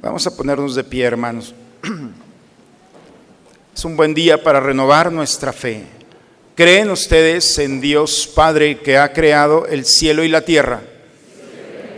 [0.02, 1.54] Vamos a ponernos de pie, hermanos.
[3.74, 5.84] Es un buen día para renovar nuestra fe.
[6.54, 10.80] ¿Creen ustedes en Dios Padre que ha creado el cielo y la tierra?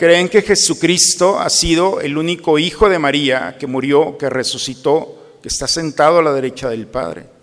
[0.00, 5.48] ¿Creen que Jesucristo ha sido el único Hijo de María que murió, que resucitó, que
[5.48, 7.37] está sentado a la derecha del Padre?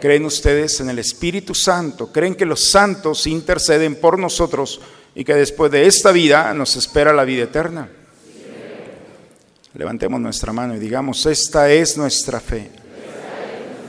[0.00, 2.12] ¿Creen ustedes en el Espíritu Santo?
[2.12, 4.80] ¿Creen que los santos interceden por nosotros
[5.14, 7.88] y que después de esta vida nos espera la vida eterna?
[9.74, 12.70] Levantemos nuestra mano y digamos, esta es nuestra fe.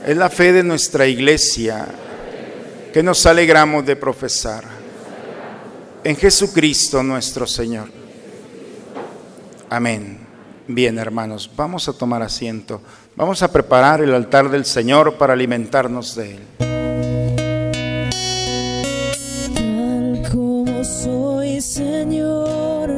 [0.06, 1.86] Es la fe de nuestra iglesia
[2.92, 4.64] que nos alegramos de profesar
[6.02, 7.88] en Jesucristo nuestro Señor.
[9.68, 10.18] Amén.
[10.66, 12.80] Bien, hermanos, vamos a tomar asiento.
[13.16, 16.40] Vamos a preparar el altar del Señor para alimentarnos de Él.
[19.54, 22.90] Tal como soy, Señor,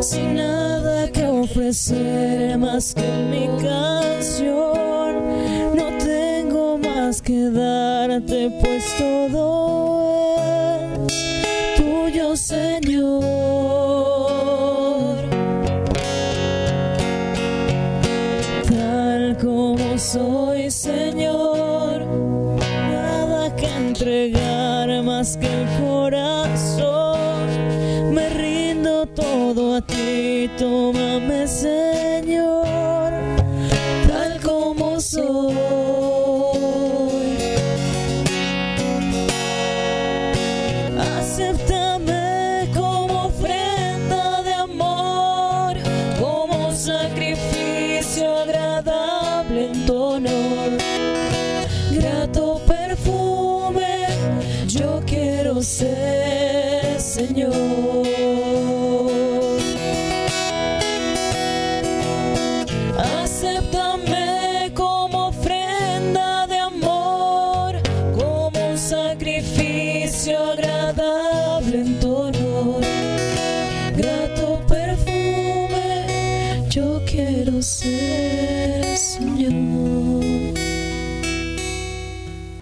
[0.00, 5.28] sin nada que ofrecer más que mi canción.
[5.76, 9.87] No tengo más que darte, pues todo
[25.36, 25.87] entregar más que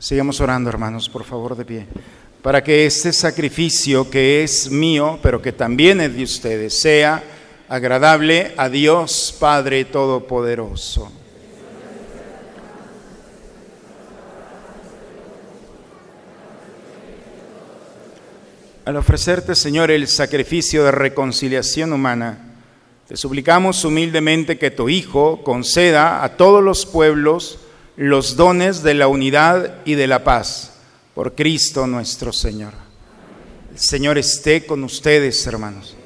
[0.06, 1.84] Sigamos orando, hermanos, por favor, de pie.
[2.40, 7.24] Para que este sacrificio que es mío, pero que también es de ustedes, sea
[7.68, 11.10] agradable a Dios Padre Todopoderoso.
[18.84, 22.54] Al ofrecerte, Señor, el sacrificio de reconciliación humana,
[23.08, 27.65] te suplicamos humildemente que tu Hijo conceda a todos los pueblos
[27.96, 30.72] los dones de la unidad y de la paz,
[31.14, 32.72] por Cristo nuestro Señor.
[33.72, 35.96] El Señor esté con ustedes, hermanos.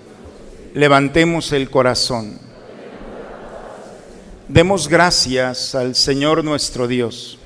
[0.75, 2.39] Levantemos el corazón.
[4.49, 7.39] Demos gracias al Señor nuestro Dios.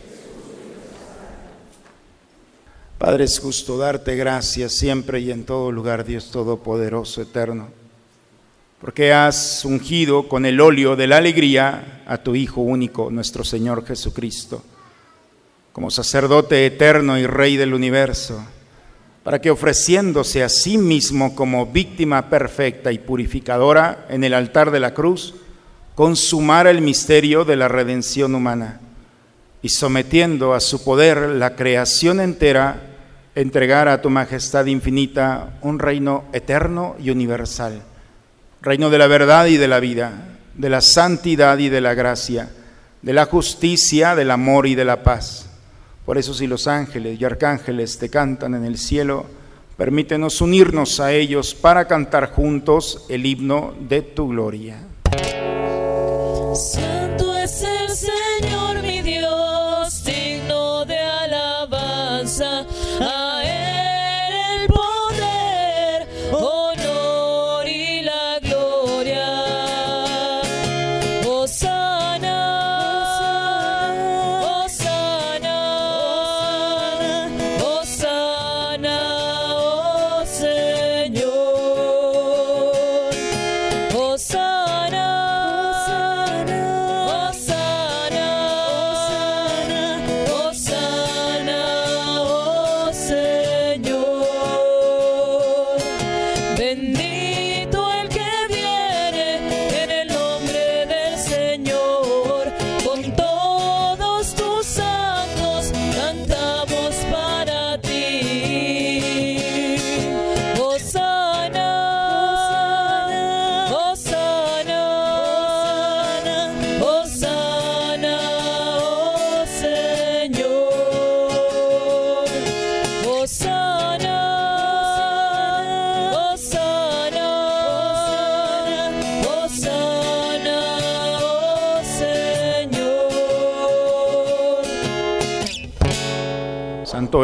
[2.98, 7.68] Padre, es justo darte gracias siempre y en todo lugar, Dios Todopoderoso, eterno,
[8.84, 13.86] porque has ungido con el óleo de la alegría a tu Hijo único, nuestro Señor
[13.86, 14.62] Jesucristo,
[15.72, 18.44] como sacerdote eterno y Rey del universo,
[19.22, 24.80] para que ofreciéndose a sí mismo como víctima perfecta y purificadora en el altar de
[24.80, 25.34] la cruz,
[25.94, 28.82] consumara el misterio de la redención humana
[29.62, 32.82] y sometiendo a su poder la creación entera,
[33.34, 37.82] entregara a tu majestad infinita un reino eterno y universal,
[38.64, 42.50] reino de la verdad y de la vida, de la santidad y de la gracia,
[43.02, 45.50] de la justicia, del amor y de la paz.
[46.06, 49.26] Por eso si los ángeles y arcángeles te cantan en el cielo,
[49.76, 54.78] permítenos unirnos a ellos para cantar juntos el himno de tu gloria.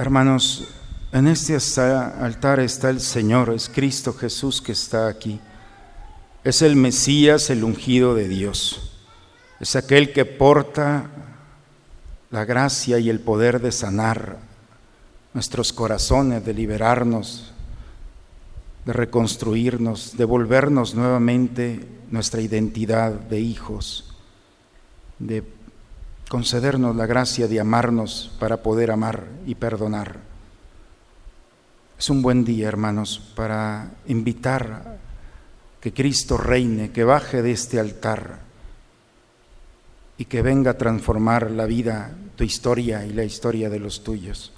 [0.00, 0.66] Hermanos,
[1.12, 5.38] en este altar está el Señor, es Cristo Jesús que está aquí.
[6.42, 8.94] Es el Mesías, el ungido de Dios.
[9.60, 11.10] Es aquel que porta
[12.30, 14.38] la gracia y el poder de sanar
[15.34, 17.52] nuestros corazones, de liberarnos,
[18.86, 24.16] de reconstruirnos, de volvernos nuevamente nuestra identidad de hijos,
[25.18, 25.42] de
[26.30, 30.20] concedernos la gracia de amarnos para poder amar y perdonar.
[31.98, 35.00] Es un buen día, hermanos, para invitar
[35.80, 38.38] que Cristo reine, que baje de este altar
[40.18, 44.52] y que venga a transformar la vida, tu historia y la historia de los tuyos.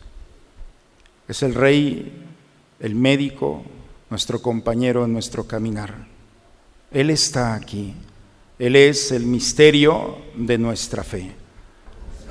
[1.27, 2.23] Es el Rey,
[2.81, 3.65] el médico,
[4.11, 6.07] nuestro compañero en nuestro caminar.
[6.91, 7.95] Él está aquí.
[8.59, 11.41] Él es el misterio de nuestra fe.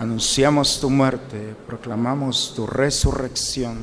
[0.02, 3.78] Anunciamos tu muerte, proclamamos tu resurrección.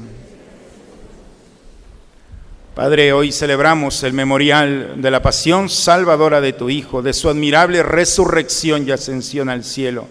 [2.74, 7.84] Padre, hoy celebramos el memorial de la pasión salvadora de tu Hijo, de su admirable
[7.84, 10.08] resurrección y ascensión al cielo.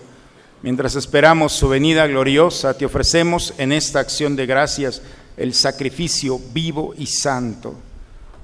[0.62, 5.01] Mientras esperamos su venida gloriosa, te ofrecemos en esta acción de gracias
[5.36, 7.76] el sacrificio vivo y santo.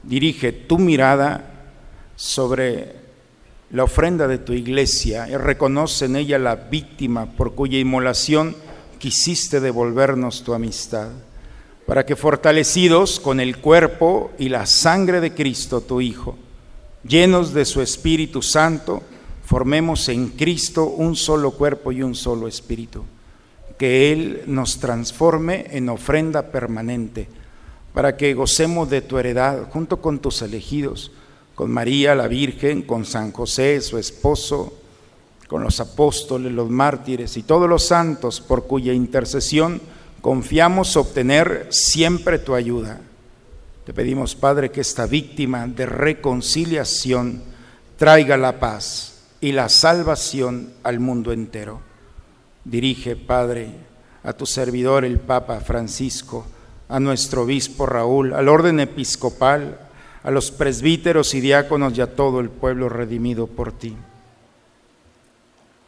[0.03, 1.69] Dirige tu mirada
[2.17, 3.02] sobre
[3.73, 8.55] la ofrenda de tu iglesia y reconoce en ella la víctima por cuya inmolación
[8.99, 11.09] quisiste devolvernos tu amistad
[11.85, 16.37] para que fortalecidos con el cuerpo y la sangre de Cristo, tu Hijo,
[17.03, 19.01] llenos de su Espíritu Santo,
[19.43, 23.03] formemos en Cristo un solo cuerpo y un solo espíritu.
[23.77, 27.27] Que Él nos transforme en ofrenda permanente,
[27.93, 31.11] para que gocemos de tu heredad junto con tus elegidos,
[31.55, 34.73] con María la Virgen, con San José, su esposo,
[35.47, 39.81] con los apóstoles, los mártires y todos los santos por cuya intercesión
[40.23, 43.01] Confiamos obtener siempre tu ayuda.
[43.85, 47.43] Te pedimos, Padre, que esta víctima de reconciliación
[47.97, 51.81] traiga la paz y la salvación al mundo entero.
[52.63, 53.71] Dirige, Padre,
[54.23, 56.45] a tu servidor el Papa Francisco,
[56.87, 59.82] a nuestro obispo Raúl, al orden episcopal,
[60.23, 63.95] a los presbíteros y diáconos y a todo el pueblo redimido por ti.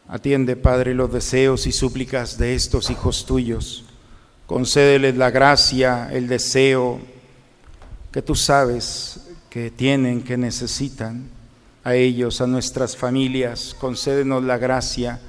[0.08, 3.86] Atiende, Padre, los deseos y súplicas de estos hijos tuyos
[4.46, 7.00] Concédeles la gracia, el deseo
[8.12, 11.30] que tú sabes que tienen, que necesitan.
[11.84, 15.20] A ellos, a nuestras familias, concédenos la gracia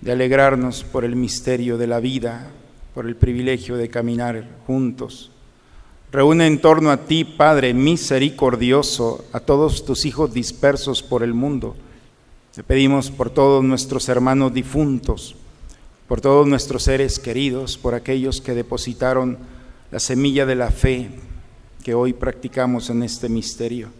[0.00, 2.50] de alegrarnos por el misterio de la vida,
[2.94, 5.30] por el privilegio de caminar juntos.
[6.10, 11.76] Reúne en torno a ti, Padre misericordioso, a todos tus hijos dispersos por el mundo.
[12.54, 15.36] Te pedimos por todos nuestros hermanos difuntos,
[16.08, 19.36] por todos nuestros seres queridos, por aquellos que depositaron
[19.90, 21.10] la semilla de la fe
[21.84, 23.90] que hoy practicamos en este misterio.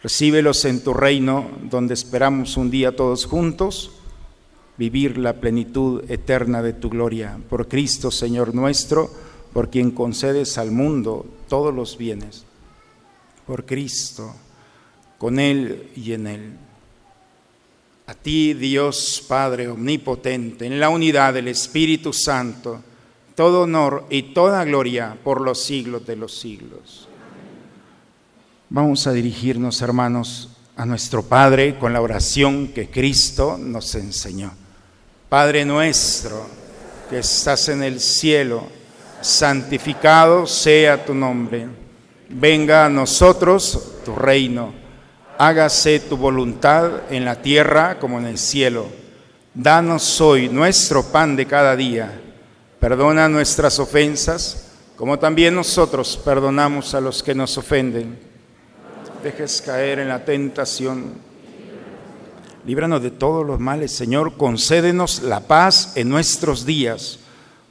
[0.00, 3.90] Recíbelos en tu reino, donde esperamos un día todos juntos
[4.76, 7.38] vivir la plenitud eterna de tu gloria.
[7.50, 9.10] Por Cristo, Señor nuestro,
[9.52, 12.44] por quien concedes al mundo todos los bienes.
[13.46, 14.34] Por Cristo,
[15.18, 16.52] con Él y en Él.
[18.06, 22.82] A ti, Dios Padre Omnipotente, en la unidad del Espíritu Santo,
[23.34, 27.08] todo honor y toda gloria por los siglos de los siglos.
[28.70, 34.52] Vamos a dirigirnos, hermanos, a nuestro Padre con la oración que Cristo nos enseñó.
[35.28, 36.46] Padre nuestro,
[37.10, 38.68] que estás en el cielo,
[39.20, 41.66] santificado sea tu nombre.
[42.28, 44.72] Venga a nosotros tu reino.
[45.38, 48.86] Hágase tu voluntad en la tierra como en el cielo.
[49.54, 52.22] Danos hoy nuestro pan de cada día
[52.80, 58.16] Perdona nuestras ofensas, como también nosotros perdonamos a los que nos ofenden.
[59.22, 61.14] Dejes caer en la tentación.
[62.64, 64.36] Líbranos de todos los males, Señor.
[64.36, 67.18] Concédenos la paz en nuestros días,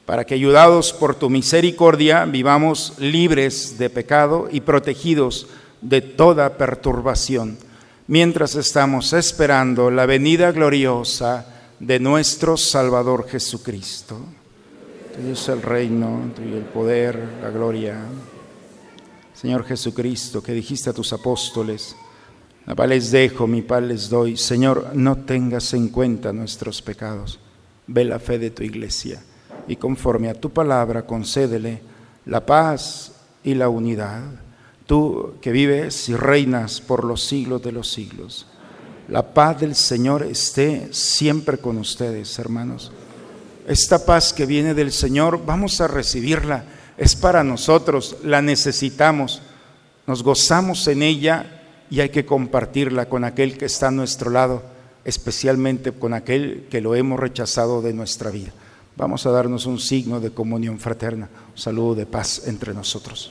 [0.08, 5.48] para que, ayudados por tu misericordia, vivamos libres de pecado y protegidos
[5.82, 7.58] de toda perturbación,
[8.06, 11.44] mientras estamos esperando la venida gloriosa
[11.78, 14.18] de nuestro Salvador Jesucristo.
[15.14, 17.98] Tuyo es el reino, tuyo el poder, la gloria.
[19.34, 21.94] Señor Jesucristo, que dijiste a tus apóstoles,
[22.64, 24.38] la paz les dejo, mi paz les doy.
[24.38, 27.38] Señor, no tengas en cuenta nuestros pecados.
[27.86, 29.22] Ve la fe de tu iglesia
[29.68, 31.80] y conforme a tu palabra concédele
[32.26, 33.12] la paz
[33.44, 34.22] y la unidad.
[34.86, 38.46] Tú que vives y reinas por los siglos de los siglos.
[39.08, 42.92] La paz del Señor esté siempre con ustedes, hermanos.
[43.66, 46.64] Esta paz que viene del Señor, vamos a recibirla.
[46.96, 49.42] Es para nosotros, la necesitamos.
[50.06, 54.62] Nos gozamos en ella y hay que compartirla con aquel que está a nuestro lado,
[55.04, 58.52] especialmente con aquel que lo hemos rechazado de nuestra vida.
[58.98, 63.30] Vamos a darnos un signo de comunión fraterna, un saludo de paz entre nosotros.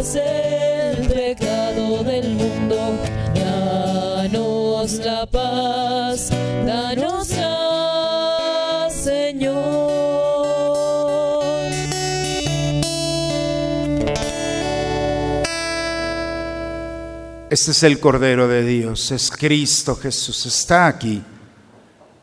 [0.00, 0.22] Este
[17.50, 21.22] es el Cordero de Dios, es Cristo Jesús, está aquí.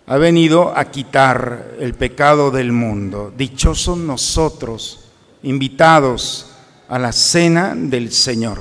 [0.08, 3.32] Ha venido a quitar el pecado del mundo.
[3.38, 5.12] Dichosos nosotros,
[5.44, 6.47] invitados
[6.90, 8.60] a la cena del Señor.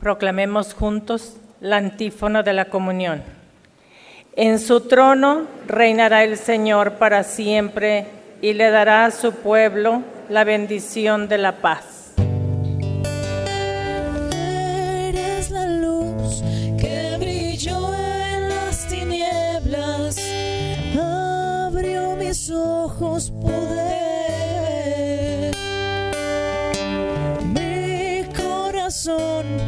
[0.00, 3.22] Proclamemos juntos la antífona de la comunión.
[4.36, 8.06] En su trono reinará el Señor para siempre
[8.40, 11.97] y le dará a su pueblo la bendición de la paz.
[22.88, 23.92] Ojos poder.
[27.54, 29.67] Mi corazón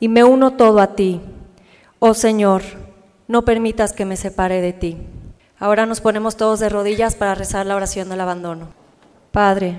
[0.00, 1.20] y me uno todo a ti.
[1.98, 2.62] Oh Señor,
[3.26, 4.96] no permitas que me separe de ti.
[5.58, 8.68] Ahora nos ponemos todos de rodillas para rezar la oración del abandono.
[9.32, 9.78] Padre,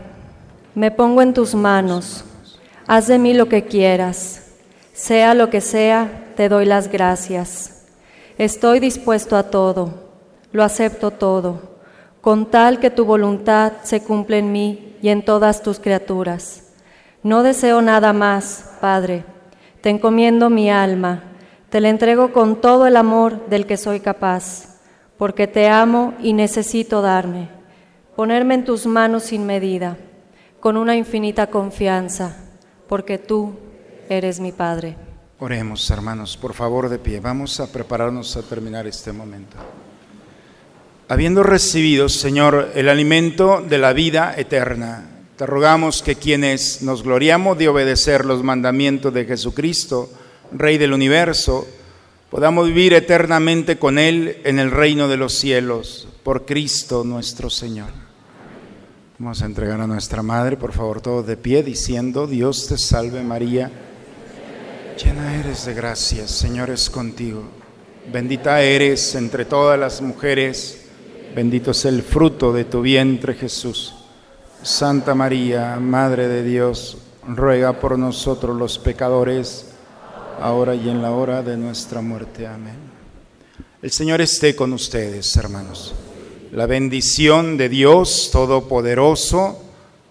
[0.75, 2.23] me pongo en tus manos,
[2.85, 4.43] haz de mí lo que quieras,
[4.93, 7.85] sea lo que sea, te doy las gracias.
[8.37, 10.11] Estoy dispuesto a todo,
[10.51, 11.77] lo acepto todo,
[12.21, 16.63] con tal que tu voluntad se cumpla en mí y en todas tus criaturas.
[17.23, 19.23] No deseo nada más, Padre,
[19.81, 21.23] te encomiendo mi alma,
[21.69, 24.69] te la entrego con todo el amor del que soy capaz
[25.19, 27.49] porque te amo y necesito darme,
[28.15, 29.97] ponerme en tus manos sin medida,
[30.61, 32.37] con una infinita confianza,
[32.87, 33.53] porque tú
[34.07, 34.95] eres mi Padre.
[35.39, 37.19] Oremos, hermanos, por favor de pie.
[37.19, 39.57] Vamos a prepararnos a terminar este momento.
[41.09, 47.57] Habiendo recibido, Señor, el alimento de la vida eterna, te rogamos que quienes nos gloriamos
[47.57, 50.09] de obedecer los mandamientos de Jesucristo,
[50.51, 51.65] Rey del universo,
[52.29, 57.87] podamos vivir eternamente con Él en el reino de los cielos, por Cristo nuestro Señor.
[59.17, 63.23] Vamos a entregar a nuestra Madre, por favor, todos de pie, diciendo, Dios te salve
[63.23, 63.71] María,
[65.01, 67.43] llena eres de gracia, Señor es contigo,
[68.11, 70.81] bendita eres entre todas las mujeres,
[71.33, 73.98] bendito es el fruto de tu vientre Jesús.
[74.61, 79.67] Santa María, Madre de Dios, ruega por nosotros los pecadores,
[80.41, 82.45] ahora y en la hora de nuestra muerte.
[82.45, 82.75] Amén.
[83.81, 85.95] El Señor esté con ustedes, hermanos.
[86.51, 89.61] La bendición de Dios Todopoderoso,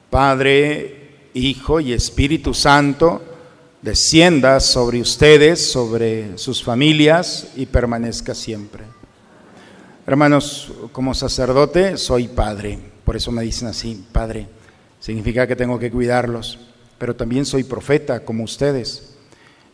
[0.08, 3.20] Padre, Hijo y Espíritu Santo,
[3.82, 8.84] descienda sobre ustedes, sobre sus familias y permanezca siempre.
[10.06, 12.78] Hermanos, como sacerdote soy padre,
[13.08, 14.48] por eso me dicen así, padre.
[15.00, 16.58] Significa que tengo que cuidarlos,
[16.98, 19.14] pero también soy profeta como ustedes.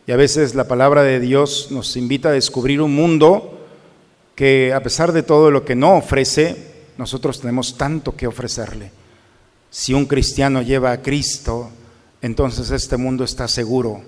[0.07, 3.67] Y a veces la palabra de Dios nos invita a descubrir un mundo
[4.35, 6.55] que a pesar de todo lo que no ofrece,
[6.97, 8.93] nosotros tenemos tanto que ofrecerle.
[9.69, 11.71] Si un cristiano lleva a Cristo,
[12.21, 14.01] entonces este mundo está seguro,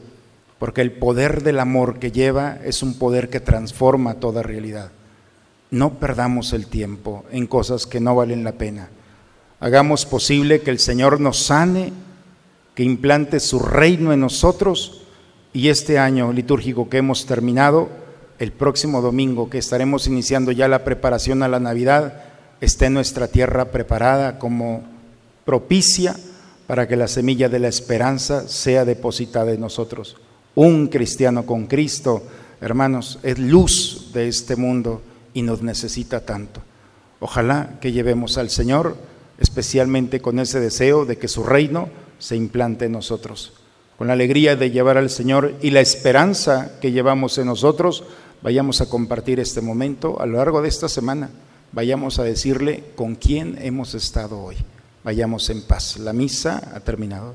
[0.57, 4.89] porque el poder del amor que lleva es un poder que transforma toda realidad.
[5.69, 8.91] No perdamos el tiempo en cosas que no valen la pena.
[9.59, 11.91] Hagamos posible que el Señor nos sane,
[12.75, 15.01] que implante su reino en nosotros
[15.51, 17.89] y este año litúrgico que hemos terminado,
[18.37, 22.21] el próximo domingo que estaremos iniciando ya la preparación a la Navidad,
[22.61, 24.83] esté nuestra tierra preparada como
[25.43, 26.15] propicia
[26.67, 30.17] para que la semilla de la esperanza sea depositada en nosotros.
[30.53, 32.21] Un cristiano con Cristo,
[32.61, 35.01] hermanos, es luz de este mundo
[35.33, 36.61] y nos necesita tanto.
[37.19, 38.97] Ojalá que llevemos al Señor,
[39.37, 43.53] especialmente con ese deseo de que su reino se implante en nosotros
[43.97, 48.03] con la alegría de llevar al Señor y la esperanza que llevamos en nosotros,
[48.43, 51.31] vayamos a compartir este momento a lo largo de esta semana.
[51.71, 54.55] Vayamos a decirle con quién hemos estado hoy.
[55.03, 55.97] Vayamos en paz.
[55.97, 57.33] La misa ha terminado.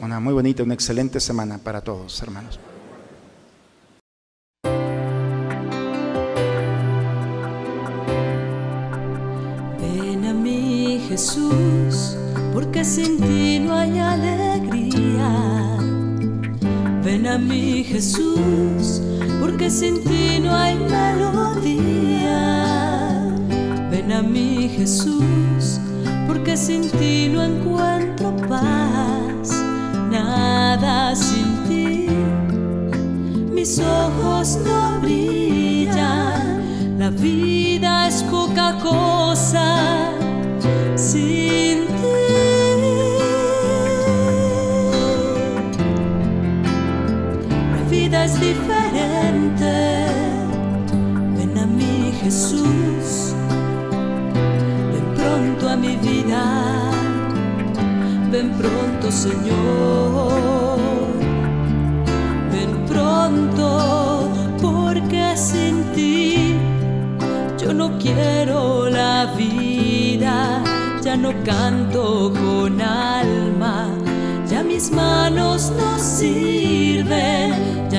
[0.00, 2.58] Una muy bonita, una excelente semana para todos, hermanos.
[11.12, 12.16] Jesús
[12.54, 15.28] porque sin ti no hay alegría.
[17.04, 19.02] Ven a mí Jesús,
[19.38, 22.38] porque sin ti no hay melodía.
[23.90, 25.78] Ven a mí Jesús,
[26.26, 29.50] porque sin ti no encuentro paz,
[30.10, 32.08] nada sin ti.
[33.52, 36.62] Mis ojos no brillan,
[36.98, 40.11] la vida es poca cosa
[58.32, 60.78] Ven pronto, Señor.
[62.50, 64.28] Ven pronto,
[64.60, 66.56] porque sin ti
[67.58, 70.64] yo no quiero la vida.
[71.02, 73.88] Ya no canto con alma.
[74.48, 77.32] Ya mis manos no sirven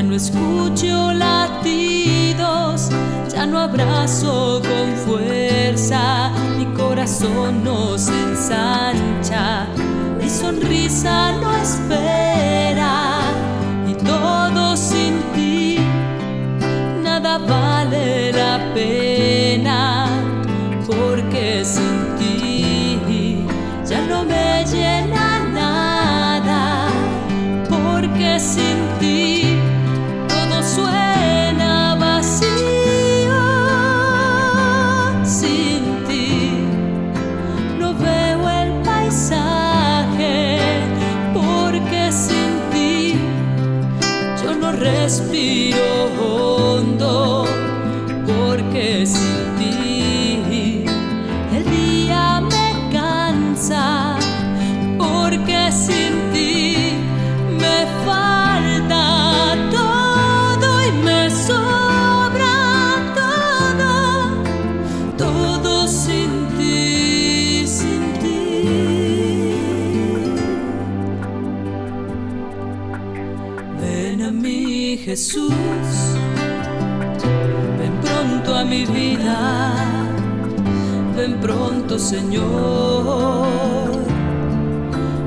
[0.04, 2.90] no escucho latidos,
[3.30, 9.68] ya no abrazo con fuerza, mi corazón no se ensancha,
[10.34, 13.22] sonrisa no espera
[13.88, 15.78] y todo sin ti,
[17.04, 20.08] nada vale la pena,
[20.88, 22.03] porque sin
[75.16, 75.54] Jesús,
[77.78, 79.76] ven pronto a mi vida,
[81.16, 83.46] ven pronto, Señor,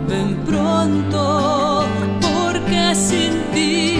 [0.08, 1.84] ven pronto,
[2.20, 3.98] porque sin ti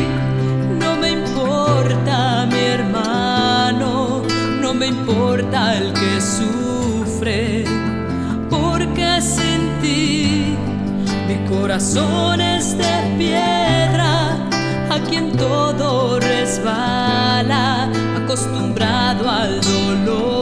[0.81, 4.23] no me importa mi hermano,
[4.61, 7.65] no me importa el que sufre,
[8.51, 10.57] porque sin ti
[11.29, 13.56] mi corazón es de piedra,
[14.97, 20.36] a quien todo resbala, acostumbrado al dolor,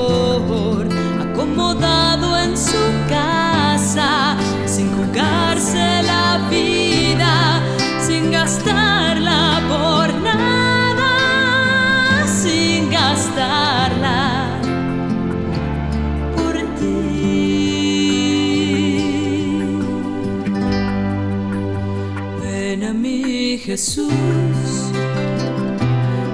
[23.76, 24.92] Jesús,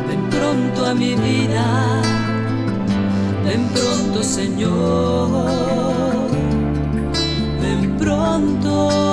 [0.07, 2.03] ven pronto a mi vida,
[3.47, 5.47] ven pronto, Señor,
[7.63, 9.10] ven pronto.